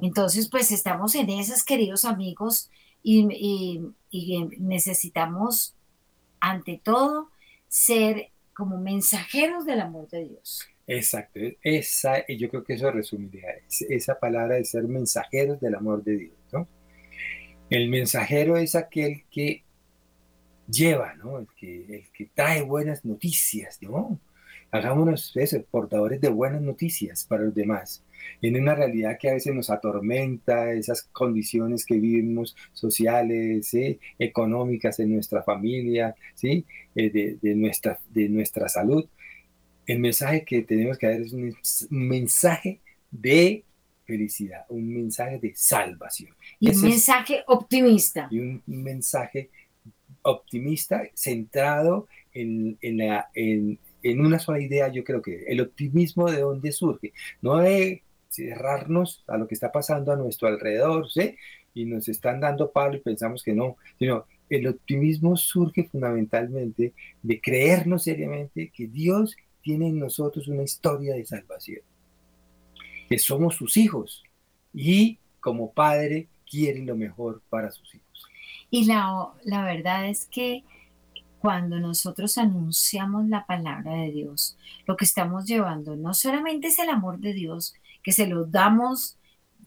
Entonces, 0.00 0.48
pues 0.48 0.70
estamos 0.70 1.14
en 1.14 1.28
esas, 1.28 1.62
queridos 1.62 2.06
amigos, 2.06 2.70
y, 3.02 3.82
necesitamos, 4.58 5.74
ante 6.40 6.80
todo, 6.82 7.28
ser 7.68 8.30
como 8.54 8.78
mensajeros 8.78 9.66
del 9.66 9.82
amor 9.82 10.08
de 10.08 10.24
Dios. 10.24 10.66
Exacto, 10.86 11.38
esa, 11.62 12.26
yo 12.28 12.48
creo 12.48 12.64
que 12.64 12.74
eso 12.74 12.90
resumiría 12.90 13.48
esa 13.90 14.18
palabra 14.18 14.54
de 14.54 14.64
ser 14.64 14.84
mensajeros 14.84 15.60
del 15.60 15.74
amor 15.74 16.02
de 16.02 16.16
Dios. 16.16 16.36
El 17.70 17.88
mensajero 17.88 18.56
es 18.56 18.74
aquel 18.74 19.24
que 19.30 19.64
lleva, 20.68 21.14
¿no? 21.14 21.38
El 21.38 21.46
que, 21.56 21.84
el 21.96 22.10
que 22.12 22.30
trae 22.34 22.62
buenas 22.62 23.04
noticias, 23.04 23.78
¿no? 23.82 24.20
Hagámonos 24.70 25.36
eso, 25.36 25.62
portadores 25.70 26.20
de 26.20 26.28
buenas 26.28 26.60
noticias 26.60 27.24
para 27.24 27.44
los 27.44 27.54
demás. 27.54 28.04
En 28.42 28.60
una 28.60 28.74
realidad 28.74 29.16
que 29.18 29.30
a 29.30 29.34
veces 29.34 29.54
nos 29.54 29.70
atormenta, 29.70 30.72
esas 30.72 31.04
condiciones 31.04 31.86
que 31.86 31.98
vivimos 31.98 32.56
sociales, 32.72 33.70
económicas 34.18 34.98
en 35.00 35.14
nuestra 35.14 35.42
familia, 35.42 36.14
¿sí? 36.34 36.64
Eh, 36.94 37.38
de, 37.40 37.54
nuestra, 37.54 38.00
de 38.10 38.28
nuestra 38.28 38.68
salud. 38.68 39.06
El 39.86 40.00
mensaje 40.00 40.44
que 40.44 40.62
tenemos 40.62 40.98
que 40.98 41.06
dar 41.06 41.20
es 41.20 41.32
un 41.32 41.56
mensaje 41.90 42.80
de 43.10 43.64
felicidad, 44.06 44.64
un 44.68 44.94
mensaje 44.94 45.38
de 45.38 45.52
salvación. 45.54 46.34
Y 46.60 46.70
un 46.70 46.82
mensaje 46.82 47.42
optimista. 47.46 48.28
Y 48.30 48.38
un 48.38 48.62
mensaje 48.66 49.50
optimista 50.22 51.02
centrado 51.14 52.06
en, 52.32 52.76
la, 52.82 53.28
en, 53.34 53.78
en 54.02 54.20
una 54.24 54.38
sola 54.38 54.60
idea, 54.60 54.88
yo 54.88 55.04
creo 55.04 55.22
que 55.22 55.44
el 55.46 55.60
optimismo 55.60 56.30
de 56.30 56.40
dónde 56.40 56.72
surge, 56.72 57.12
no 57.40 57.58
de 57.58 58.02
cerrarnos 58.28 59.24
a 59.26 59.38
lo 59.38 59.48
que 59.48 59.54
está 59.54 59.72
pasando 59.72 60.12
a 60.12 60.16
nuestro 60.16 60.48
alrededor, 60.48 61.10
¿sí? 61.10 61.36
Y 61.74 61.86
nos 61.86 62.08
están 62.08 62.40
dando 62.40 62.70
palo 62.70 62.96
y 62.96 63.00
pensamos 63.00 63.42
que 63.42 63.54
no, 63.54 63.76
sino 63.98 64.26
el 64.48 64.66
optimismo 64.68 65.36
surge 65.36 65.84
fundamentalmente 65.84 66.92
de 67.22 67.40
creernos 67.40 68.04
seriamente 68.04 68.70
que 68.74 68.86
Dios 68.86 69.36
tiene 69.62 69.88
en 69.88 69.98
nosotros 69.98 70.46
una 70.48 70.62
historia 70.62 71.14
de 71.14 71.24
salvación, 71.24 71.80
que 73.08 73.18
somos 73.18 73.56
sus 73.56 73.76
hijos 73.76 74.24
y 74.74 75.18
como 75.40 75.72
padre 75.72 76.28
quiere 76.48 76.84
lo 76.84 76.96
mejor 76.96 77.42
para 77.48 77.70
sus 77.70 77.94
hijos. 77.94 78.26
Y 78.70 78.84
la, 78.84 79.28
la 79.44 79.64
verdad 79.64 80.08
es 80.08 80.26
que 80.26 80.64
cuando 81.38 81.78
nosotros 81.78 82.38
anunciamos 82.38 83.28
la 83.28 83.46
palabra 83.46 83.94
de 83.94 84.10
Dios, 84.10 84.56
lo 84.86 84.96
que 84.96 85.04
estamos 85.04 85.46
llevando 85.46 85.94
no 85.96 86.14
solamente 86.14 86.68
es 86.68 86.78
el 86.78 86.90
amor 86.90 87.18
de 87.18 87.34
Dios, 87.34 87.74
que 88.02 88.12
se 88.12 88.26
lo 88.26 88.44
damos 88.44 89.18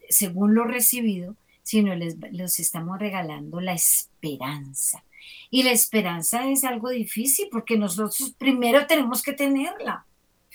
según 0.08 0.54
lo 0.54 0.64
recibido, 0.64 1.36
sino 1.62 1.94
les, 1.94 2.16
estamos 2.58 2.98
regalando 2.98 3.60
la 3.60 3.72
esperanza. 3.72 5.04
Y 5.50 5.62
la 5.62 5.70
esperanza 5.70 6.50
es 6.50 6.64
algo 6.64 6.90
difícil 6.90 7.48
porque 7.50 7.78
nosotros 7.78 8.34
primero 8.36 8.86
tenemos 8.86 9.22
que 9.22 9.32
tenerla. 9.32 10.04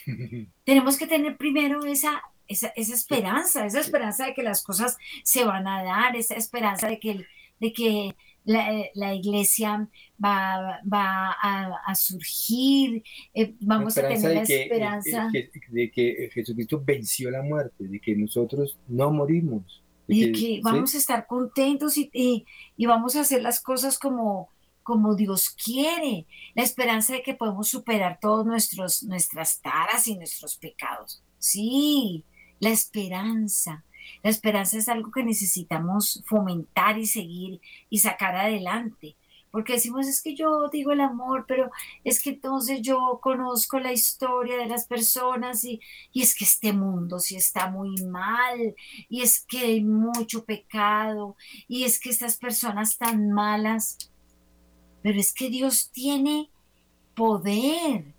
tenemos 0.65 0.97
que 0.97 1.07
tener 1.07 1.37
primero 1.37 1.85
esa, 1.85 2.21
esa, 2.47 2.67
esa, 2.75 2.93
esperanza, 2.93 3.65
esa 3.65 3.79
esperanza 3.79 4.25
de 4.25 4.33
que 4.33 4.43
las 4.43 4.63
cosas 4.63 4.97
se 5.23 5.43
van 5.43 5.67
a 5.67 5.83
dar, 5.83 6.15
esa 6.15 6.35
esperanza 6.35 6.87
de 6.87 6.99
que, 6.99 7.25
de 7.59 7.73
que 7.73 8.15
la, 8.45 8.85
la 8.93 9.13
iglesia 9.13 9.89
va, 10.23 10.79
va 10.81 11.31
a, 11.31 11.95
surgir, 11.95 13.03
eh, 13.33 13.53
vamos 13.59 13.97
a 13.97 14.07
tener 14.07 14.35
la 14.35 14.41
esperanza. 14.41 15.29
De 15.69 15.91
que, 15.91 16.29
Jesucristo 16.31 16.81
venció 16.83 17.31
la 17.31 17.41
muerte, 17.41 17.87
de 17.87 17.99
que 17.99 18.15
nosotros 18.15 18.77
no 18.87 19.11
morimos. 19.11 19.81
De, 20.07 20.31
que, 20.31 20.61
vamos 20.63 20.93
a 20.93 20.99
estar 20.99 21.25
contentos 21.25 21.97
y, 21.97 22.09
y, 22.13 22.85
vamos 22.85 23.15
a 23.15 23.21
hacer 23.21 23.41
las 23.41 23.59
cosas 23.59 23.97
como, 23.97 24.49
como 24.83 25.15
Dios 25.15 25.49
quiere. 25.49 26.27
La 26.53 26.61
esperanza 26.63 27.13
de 27.13 27.23
que 27.23 27.33
podemos 27.33 27.67
superar 27.67 28.19
todos 28.21 28.45
nuestros, 28.45 29.01
nuestras 29.03 29.59
taras 29.61 30.05
y 30.05 30.15
nuestros 30.15 30.57
pecados. 30.57 31.23
Sí, 31.39 32.23
la 32.59 32.69
esperanza. 32.69 33.83
La 34.23 34.29
esperanza 34.29 34.77
es 34.77 34.89
algo 34.89 35.11
que 35.11 35.23
necesitamos 35.23 36.23
fomentar 36.25 36.97
y 36.99 37.05
seguir 37.05 37.61
y 37.89 37.99
sacar 37.99 38.35
adelante. 38.35 39.15
Porque 39.55 39.73
decimos, 39.73 40.05
es 40.05 40.21
que 40.21 40.35
yo 40.35 40.67
digo 40.69 40.91
el 40.91 40.99
amor, 40.99 41.45
pero 41.47 41.71
es 42.03 42.21
que 42.21 42.31
entonces 42.31 42.81
yo 42.81 43.21
conozco 43.21 43.79
la 43.79 43.93
historia 43.93 44.57
de 44.57 44.65
las 44.65 44.85
personas 44.85 45.63
y, 45.63 45.79
y 46.11 46.23
es 46.23 46.35
que 46.35 46.43
este 46.43 46.73
mundo 46.73 47.19
sí 47.19 47.37
está 47.37 47.69
muy 47.69 47.95
mal, 48.03 48.75
y 49.07 49.21
es 49.21 49.45
que 49.45 49.59
hay 49.59 49.81
mucho 49.81 50.43
pecado, 50.43 51.37
y 51.69 51.85
es 51.85 52.01
que 52.01 52.09
estas 52.09 52.35
personas 52.35 52.97
tan 52.97 53.31
malas, 53.31 54.11
pero 55.01 55.17
es 55.17 55.33
que 55.33 55.49
Dios 55.49 55.89
tiene 55.93 56.51
poder, 57.15 58.14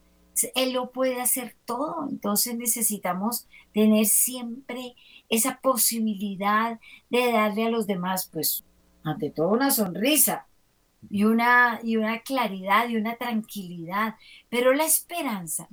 Él 0.55 0.73
lo 0.73 0.91
puede 0.91 1.21
hacer 1.21 1.57
todo, 1.65 2.07
entonces 2.09 2.57
necesitamos 2.57 3.47
tener 3.73 4.07
siempre 4.07 4.95
esa 5.29 5.61
posibilidad 5.61 6.79
de 7.11 7.33
darle 7.33 7.67
a 7.67 7.71
los 7.71 7.87
demás, 7.87 8.29
pues, 8.33 8.65
ante 9.03 9.31
todo 9.31 9.49
una 9.49 9.71
sonrisa 9.71 10.47
y 11.09 11.25
una, 11.25 11.81
y 11.83 11.97
una 11.97 12.21
claridad 12.21 12.89
y 12.89 12.97
una 12.97 13.17
tranquilidad. 13.17 14.17
Pero 14.49 14.73
la 14.73 14.85
esperanza, 14.85 15.69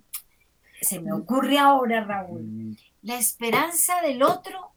se 0.81 0.99
me 0.99 1.13
ocurre 1.13 1.57
ahora, 1.57 2.03
Raúl, 2.03 2.77
la 3.01 3.17
esperanza 3.17 4.01
del 4.01 4.23
otro 4.23 4.71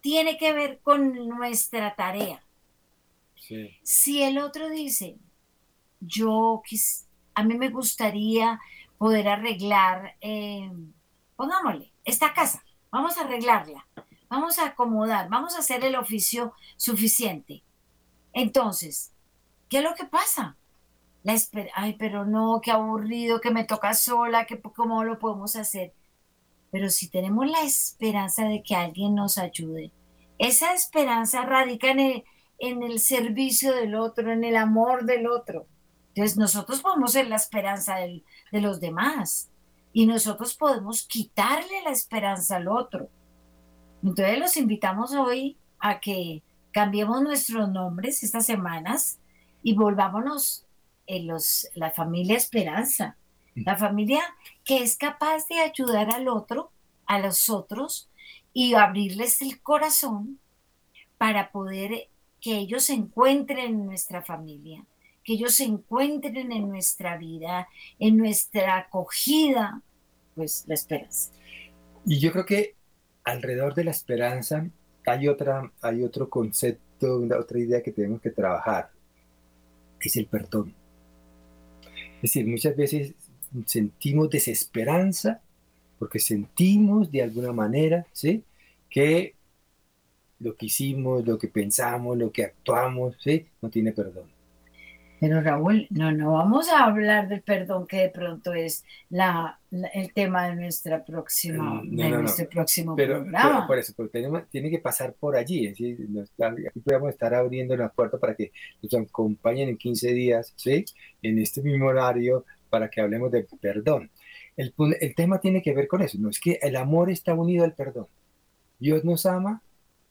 tiene 0.00 0.36
que 0.38 0.52
ver 0.52 0.80
con 0.82 1.28
nuestra 1.28 1.94
tarea. 1.94 2.42
Si 3.82 4.22
el 4.22 4.38
otro 4.38 4.68
dice, 4.68 5.16
yo 6.00 6.62
a 7.38 7.44
mí 7.44 7.56
me 7.56 7.68
gustaría 7.68 8.60
poder 8.98 9.28
arreglar, 9.28 10.16
eh, 10.20 10.72
pongámosle, 11.36 11.92
esta 12.04 12.34
casa, 12.34 12.64
vamos 12.90 13.16
a 13.16 13.20
arreglarla, 13.20 13.86
vamos 14.28 14.58
a 14.58 14.66
acomodar, 14.66 15.28
vamos 15.28 15.54
a 15.54 15.60
hacer 15.60 15.84
el 15.84 15.94
oficio 15.94 16.52
suficiente. 16.76 17.62
Entonces, 18.32 19.12
¿qué 19.68 19.78
es 19.78 19.84
lo 19.84 19.94
que 19.94 20.04
pasa? 20.04 20.56
La 21.22 21.36
Ay, 21.76 21.94
pero 21.96 22.24
no, 22.24 22.60
qué 22.60 22.72
aburrido, 22.72 23.40
que 23.40 23.52
me 23.52 23.62
toca 23.62 23.94
sola, 23.94 24.44
que 24.44 24.60
cómo 24.60 25.04
lo 25.04 25.20
podemos 25.20 25.54
hacer. 25.54 25.92
Pero 26.72 26.90
si 26.90 27.08
tenemos 27.08 27.46
la 27.48 27.62
esperanza 27.62 28.48
de 28.48 28.64
que 28.64 28.74
alguien 28.74 29.14
nos 29.14 29.38
ayude, 29.38 29.92
esa 30.38 30.74
esperanza 30.74 31.42
radica 31.42 31.92
en 31.92 32.82
el 32.82 32.98
servicio 32.98 33.76
del 33.76 33.94
otro, 33.94 34.32
en 34.32 34.42
el 34.42 34.56
amor 34.56 35.04
del 35.04 35.28
otro. 35.28 35.68
Entonces 36.18 36.36
nosotros 36.36 36.80
podemos 36.80 37.12
ser 37.12 37.28
la 37.28 37.36
esperanza 37.36 37.94
de 37.94 38.60
los 38.60 38.80
demás 38.80 39.50
y 39.92 40.04
nosotros 40.04 40.56
podemos 40.56 41.06
quitarle 41.06 41.80
la 41.84 41.90
esperanza 41.90 42.56
al 42.56 42.66
otro. 42.66 43.08
Entonces 44.02 44.36
los 44.40 44.56
invitamos 44.56 45.14
hoy 45.14 45.56
a 45.78 46.00
que 46.00 46.42
cambiemos 46.72 47.22
nuestros 47.22 47.68
nombres 47.68 48.24
estas 48.24 48.46
semanas 48.46 49.20
y 49.62 49.74
volvámonos 49.74 50.64
en 51.06 51.28
los, 51.28 51.68
la 51.74 51.92
familia 51.92 52.36
Esperanza, 52.36 53.16
la 53.54 53.76
familia 53.76 54.22
que 54.64 54.82
es 54.82 54.96
capaz 54.96 55.46
de 55.46 55.60
ayudar 55.60 56.12
al 56.12 56.26
otro, 56.26 56.72
a 57.06 57.20
los 57.20 57.48
otros 57.48 58.08
y 58.52 58.74
abrirles 58.74 59.40
el 59.40 59.62
corazón 59.62 60.40
para 61.16 61.52
poder 61.52 62.08
que 62.40 62.56
ellos 62.56 62.86
se 62.86 62.94
encuentren 62.94 63.58
en 63.58 63.86
nuestra 63.86 64.20
familia, 64.20 64.84
que 65.28 65.34
ellos 65.34 65.56
se 65.56 65.64
encuentren 65.64 66.52
en 66.52 66.70
nuestra 66.70 67.18
vida, 67.18 67.68
en 67.98 68.16
nuestra 68.16 68.78
acogida, 68.78 69.82
pues 70.34 70.64
la 70.66 70.72
esperanza. 70.72 71.32
Y 72.06 72.18
yo 72.18 72.32
creo 72.32 72.46
que 72.46 72.76
alrededor 73.24 73.74
de 73.74 73.84
la 73.84 73.90
esperanza 73.90 74.66
hay, 75.04 75.28
otra, 75.28 75.70
hay 75.82 76.02
otro 76.02 76.30
concepto, 76.30 77.28
otra 77.38 77.58
idea 77.58 77.82
que 77.82 77.92
tenemos 77.92 78.22
que 78.22 78.30
trabajar, 78.30 78.90
es 80.00 80.16
el 80.16 80.24
perdón. 80.24 80.74
Es 82.16 82.22
decir, 82.22 82.46
muchas 82.46 82.74
veces 82.74 83.12
sentimos 83.66 84.30
desesperanza 84.30 85.42
porque 85.98 86.20
sentimos 86.20 87.12
de 87.12 87.22
alguna 87.22 87.52
manera, 87.52 88.06
¿sí? 88.14 88.44
Que 88.88 89.34
lo 90.38 90.56
que 90.56 90.64
hicimos, 90.64 91.26
lo 91.26 91.36
que 91.36 91.48
pensamos, 91.48 92.16
lo 92.16 92.32
que 92.32 92.44
actuamos, 92.44 93.14
¿sí? 93.20 93.46
No 93.60 93.68
tiene 93.68 93.92
perdón. 93.92 94.37
Pero 95.20 95.40
Raúl, 95.40 95.86
no, 95.90 96.12
no 96.12 96.32
vamos 96.32 96.68
a 96.68 96.84
hablar 96.84 97.28
del 97.28 97.42
perdón 97.42 97.86
que 97.86 97.98
de 97.98 98.08
pronto 98.10 98.52
es 98.52 98.84
la, 99.10 99.58
el 99.92 100.12
tema 100.12 100.48
de 100.48 100.56
nuestra 100.56 101.04
próxima, 101.04 101.80
de 101.84 102.08
nuestro 102.10 102.48
próximo 102.48 102.94
Pero, 102.94 103.20
programa. 103.20 103.50
pero 103.56 103.66
por 103.66 103.78
eso, 103.78 103.92
porque 103.96 104.12
tenemos, 104.12 104.48
tiene 104.48 104.70
que 104.70 104.78
pasar 104.78 105.14
por 105.14 105.36
allí. 105.36 105.74
nos 106.08 106.30
aquí 106.38 106.80
podemos 106.80 107.10
estar 107.10 107.34
abriendo 107.34 107.76
la 107.76 107.88
puerta 107.88 108.18
para 108.18 108.34
que 108.34 108.52
nos 108.82 108.94
acompañen 108.94 109.68
en 109.68 109.76
15 109.76 110.12
días, 110.12 110.52
¿sí? 110.56 110.84
En 111.22 111.38
este 111.38 111.62
mismo 111.62 111.86
horario, 111.86 112.44
para 112.70 112.88
que 112.88 113.00
hablemos 113.00 113.30
de 113.32 113.46
perdón. 113.60 114.10
El, 114.56 114.74
el 115.00 115.14
tema 115.14 115.40
tiene 115.40 115.62
que 115.62 115.72
ver 115.74 115.88
con 115.88 116.02
eso, 116.02 116.18
no 116.20 116.30
es 116.30 116.40
que 116.40 116.58
el 116.62 116.76
amor 116.76 117.10
está 117.10 117.34
unido 117.34 117.64
al 117.64 117.74
perdón. 117.74 118.06
Dios 118.78 119.04
nos 119.04 119.26
ama, 119.26 119.62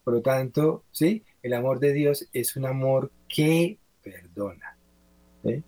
por 0.04 0.14
lo 0.14 0.22
tanto, 0.22 0.84
¿sí? 0.92 1.24
El 1.44 1.54
amor 1.54 1.80
de 1.80 1.94
Dios 1.94 2.28
es 2.34 2.56
un 2.56 2.66
amor 2.66 3.12
que 3.28 3.78
perdona. 4.02 4.77
¿Sí? 5.44 5.64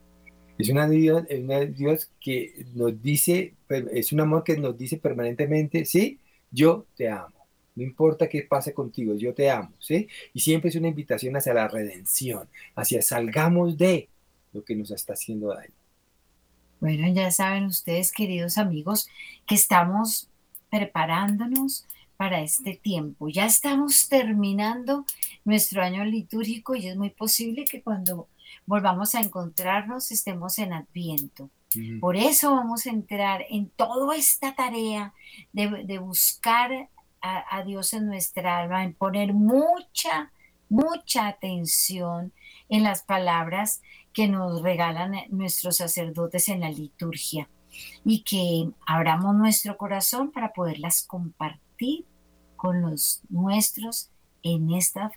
Es 0.58 0.70
una 0.70 0.90
Dios, 0.90 1.24
una 1.30 1.60
Dios 1.62 2.12
que 2.20 2.66
nos 2.76 3.02
dice, 3.02 3.54
es 3.94 4.12
un 4.12 4.20
amor 4.20 4.44
que 4.44 4.58
nos 4.58 4.78
dice 4.78 4.98
permanentemente, 4.98 5.86
sí, 5.86 6.20
yo 6.52 6.86
te 6.96 7.10
amo. 7.10 7.34
No 7.76 7.84
importa 7.84 8.28
qué 8.28 8.42
pase 8.42 8.74
contigo, 8.74 9.16
yo 9.16 9.34
te 9.34 9.50
amo, 9.50 9.72
¿sí? 9.80 10.10
Y 10.34 10.42
siempre 10.42 10.70
es 10.70 10.76
una 10.76 10.90
invitación 10.90 11.38
hacia 11.38 11.54
la 11.54 11.70
redención, 11.70 12.50
hacia 12.76 13.02
salgamos 13.02 13.78
de 13.78 14.10
lo 14.52 14.64
que 14.66 14.76
nos 14.76 14.92
está 14.92 15.14
haciendo 15.14 15.48
daño. 15.48 15.74
Bueno, 16.82 17.08
ya 17.14 17.32
saben 17.32 17.66
ustedes, 17.66 18.12
queridos 18.12 18.58
amigos, 18.58 19.08
que 19.46 19.56
estamos 19.56 20.30
preparándonos 20.70 21.88
para 22.18 22.42
este 22.42 22.76
tiempo. 22.76 23.30
Ya 23.30 23.46
estamos 23.46 24.10
terminando 24.10 25.06
nuestro 25.46 25.82
año 25.82 26.04
litúrgico 26.04 26.76
y 26.76 26.88
es 26.88 26.98
muy 26.98 27.12
posible 27.12 27.64
que 27.64 27.82
cuando 27.82 28.28
volvamos 28.66 29.16
a 29.16 29.22
encontrarnos 29.22 30.12
estemos 30.12 30.60
en 30.60 30.74
Adviento. 30.74 31.50
Por 32.02 32.16
eso 32.16 32.56
vamos 32.56 32.88
a 32.88 32.90
entrar 32.90 33.46
en 33.48 33.70
toda 33.70 34.16
esta 34.16 34.56
tarea 34.56 35.14
de, 35.54 35.84
de 35.86 36.00
buscar 36.00 36.90
a, 37.22 37.58
a 37.58 37.64
Dios 37.64 37.94
en 37.94 38.08
nuestra 38.08 38.60
alma, 38.60 38.84
en 38.84 38.96
poner 38.96 39.34
mucha, 39.34 40.32
mucha 40.68 41.28
atención 41.28 42.34
en 42.70 42.84
las 42.84 43.04
palabras 43.04 43.84
que 44.14 44.28
nos 44.28 44.64
regalan 44.64 45.16
nuestros 45.30 45.78
sacerdotes 45.78 46.50
en 46.50 46.62
la 46.62 46.72
liturgia. 46.72 47.50
Y 48.04 48.24
que 48.24 48.72
abramos 48.88 49.36
nuestro 49.36 49.78
corazón 49.78 50.32
para 50.32 50.54
poderlas 50.54 51.04
compartir 51.04 52.06
con 52.56 52.82
los 52.82 53.22
nuestros 53.30 54.10
en 54.42 54.74
esta 54.74 55.12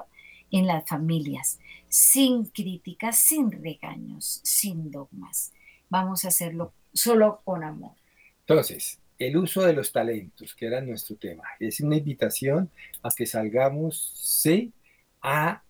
en 0.53 0.67
las 0.67 0.87
familias, 0.87 1.59
sin 1.93 2.47
críticas, 2.47 3.19
sin 3.19 3.53
regaños, 3.53 4.41
sin 4.43 4.91
dogmas. 4.91 5.53
Vamos 5.91 6.25
a 6.25 6.29
hacerlo 6.29 6.73
solo 6.95 7.43
con 7.45 7.63
amor. 7.63 7.93
Entonces, 8.41 8.99
el 9.19 9.37
uso 9.37 9.61
de 9.61 9.75
los 9.75 9.93
talentos, 9.93 10.55
que 10.55 10.67
era 10.67 10.81
nuestro 10.81 11.17
tema, 11.17 11.45
es 11.61 11.81
una 11.81 11.97
invitación 11.97 12.71
a 13.03 13.11
que 13.15 13.27
salgamos, 13.27 14.11
sí, 14.17 14.73
a 15.21 15.63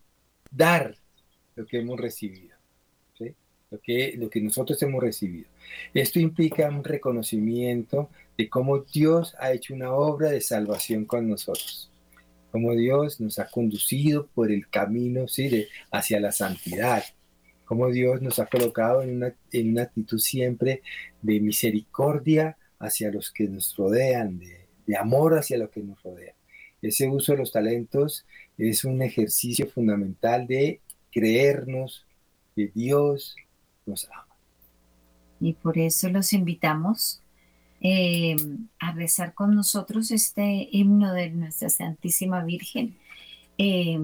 dar 0.49 0.95
lo 1.57 1.65
que 1.65 1.79
hemos 1.79 1.99
recibido, 1.99 2.55
¿sí? 3.17 3.35
lo, 3.69 3.81
que, 3.81 4.15
lo 4.17 4.29
que 4.29 4.39
nosotros 4.39 4.81
hemos 4.81 5.03
recibido. 5.03 5.49
Esto 5.93 6.21
implica 6.21 6.69
un 6.69 6.85
reconocimiento 6.85 8.09
de 8.37 8.47
cómo 8.49 8.79
Dios 8.79 9.35
ha 9.39 9.51
hecho 9.51 9.73
una 9.73 9.91
obra 9.91 10.29
de 10.29 10.39
salvación 10.39 11.03
con 11.03 11.27
nosotros, 11.27 11.91
cómo 12.53 12.75
Dios 12.75 13.19
nos 13.19 13.39
ha 13.39 13.47
conducido 13.47 14.27
por 14.27 14.51
el 14.51 14.69
camino 14.69 15.25
hacia 15.89 16.19
la 16.19 16.31
santidad, 16.31 17.03
cómo 17.65 17.89
Dios 17.89 18.21
nos 18.21 18.37
ha 18.37 18.45
colocado 18.45 19.01
en 19.01 19.15
una, 19.15 19.33
en 19.51 19.71
una 19.71 19.81
actitud 19.81 20.19
siempre 20.19 20.83
de 21.23 21.39
misericordia 21.39 22.55
hacia 22.77 23.09
los 23.09 23.31
que 23.31 23.45
nos 23.45 23.75
rodean, 23.75 24.37
de, 24.37 24.67
de 24.85 24.95
amor 24.95 25.35
hacia 25.35 25.57
los 25.57 25.71
que 25.71 25.81
nos 25.81 26.03
rodean. 26.03 26.35
Ese 26.79 27.09
uso 27.09 27.31
de 27.31 27.39
los 27.39 27.51
talentos 27.51 28.23
es 28.59 28.85
un 28.85 29.01
ejercicio 29.01 29.65
fundamental 29.65 30.45
de 30.45 30.79
creernos 31.11 32.05
que 32.55 32.67
Dios 32.67 33.35
nos 33.87 34.07
ama. 34.11 34.27
Y 35.39 35.53
por 35.53 35.79
eso 35.79 36.07
los 36.07 36.33
invitamos 36.33 37.22
eh, 37.83 38.37
a 38.79 38.93
rezar 38.93 39.33
con 39.33 39.53
nosotros 39.53 40.09
este 40.09 40.69
himno 40.71 41.13
de 41.13 41.29
nuestra 41.31 41.69
Santísima 41.69 42.41
Virgen, 42.43 42.95
eh, 43.57 43.99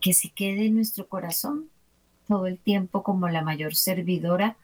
que 0.00 0.12
se 0.12 0.30
quede 0.30 0.66
en 0.66 0.74
nuestro 0.74 1.06
corazón 1.06 1.68
todo 2.26 2.46
el 2.48 2.58
tiempo 2.58 3.04
como 3.04 3.28
la 3.28 3.42
mayor 3.42 3.76
servidora 3.76 4.56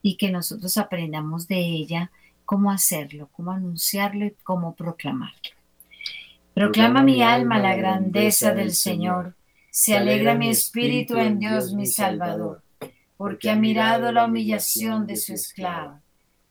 y 0.00 0.16
que 0.16 0.30
nosotros 0.30 0.78
aprendamos 0.78 1.46
de 1.46 1.58
ella 1.58 2.10
cómo 2.46 2.72
hacerlo, 2.72 3.28
cómo 3.32 3.52
anunciarlo 3.52 4.24
y 4.24 4.34
cómo 4.42 4.74
proclamarlo. 4.74 5.50
Proclama 6.54 7.02
mi 7.02 7.22
alma 7.22 7.58
la 7.58 7.76
grandeza 7.76 8.54
del 8.54 8.72
Señor, 8.72 9.34
se 9.70 9.96
alegra 9.96 10.34
mi 10.34 10.48
espíritu 10.48 11.16
en 11.16 11.38
Dios 11.38 11.74
mi 11.74 11.86
Salvador, 11.86 12.62
porque 13.16 13.50
ha 13.50 13.56
mirado 13.56 14.10
la 14.10 14.24
humillación 14.24 15.06
de 15.06 15.16
su 15.16 15.34
esclava. 15.34 16.00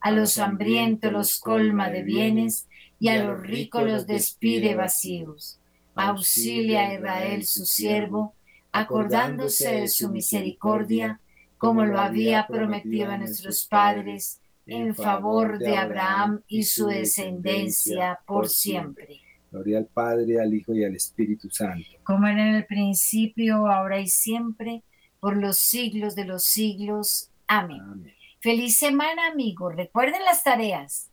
A 0.00 0.10
los 0.10 0.38
hambrientos 0.38 1.12
los 1.12 1.38
colma 1.38 1.90
de 1.90 2.02
bienes 2.02 2.68
y 3.00 3.08
a 3.08 3.24
los 3.24 3.40
ricos 3.40 3.82
los 3.82 4.06
despide 4.06 4.74
vacíos. 4.74 5.58
Auxilia 5.94 6.88
a 6.88 6.94
Israel 6.94 7.44
su 7.44 7.66
siervo, 7.66 8.34
acordándose 8.72 9.72
de 9.72 9.88
su 9.88 10.10
misericordia, 10.10 11.20
como 11.56 11.84
lo 11.84 11.98
había 11.98 12.46
prometido 12.46 13.10
a 13.10 13.18
nuestros 13.18 13.66
padres, 13.66 14.40
en 14.66 14.94
favor 14.94 15.58
de 15.58 15.76
Abraham 15.76 16.42
y 16.46 16.62
su 16.62 16.86
descendencia 16.86 18.20
por 18.26 18.48
siempre. 18.48 19.20
Gloria 19.50 19.78
al 19.78 19.86
Padre, 19.86 20.40
al 20.40 20.52
Hijo 20.52 20.74
y 20.74 20.84
al 20.84 20.94
Espíritu 20.94 21.48
Santo. 21.50 21.88
Como 22.04 22.26
era 22.26 22.48
en 22.48 22.54
el 22.56 22.66
principio, 22.66 23.66
ahora 23.66 23.98
y 23.98 24.06
siempre, 24.06 24.82
por 25.20 25.36
los 25.36 25.58
siglos 25.58 26.14
de 26.14 26.26
los 26.26 26.44
siglos. 26.44 27.30
Amén. 27.46 27.80
Amén. 27.80 28.17
Feliz 28.40 28.78
semana, 28.78 29.28
amigos. 29.28 29.74
Recuerden 29.76 30.24
las 30.24 30.42
tareas. 30.44 31.10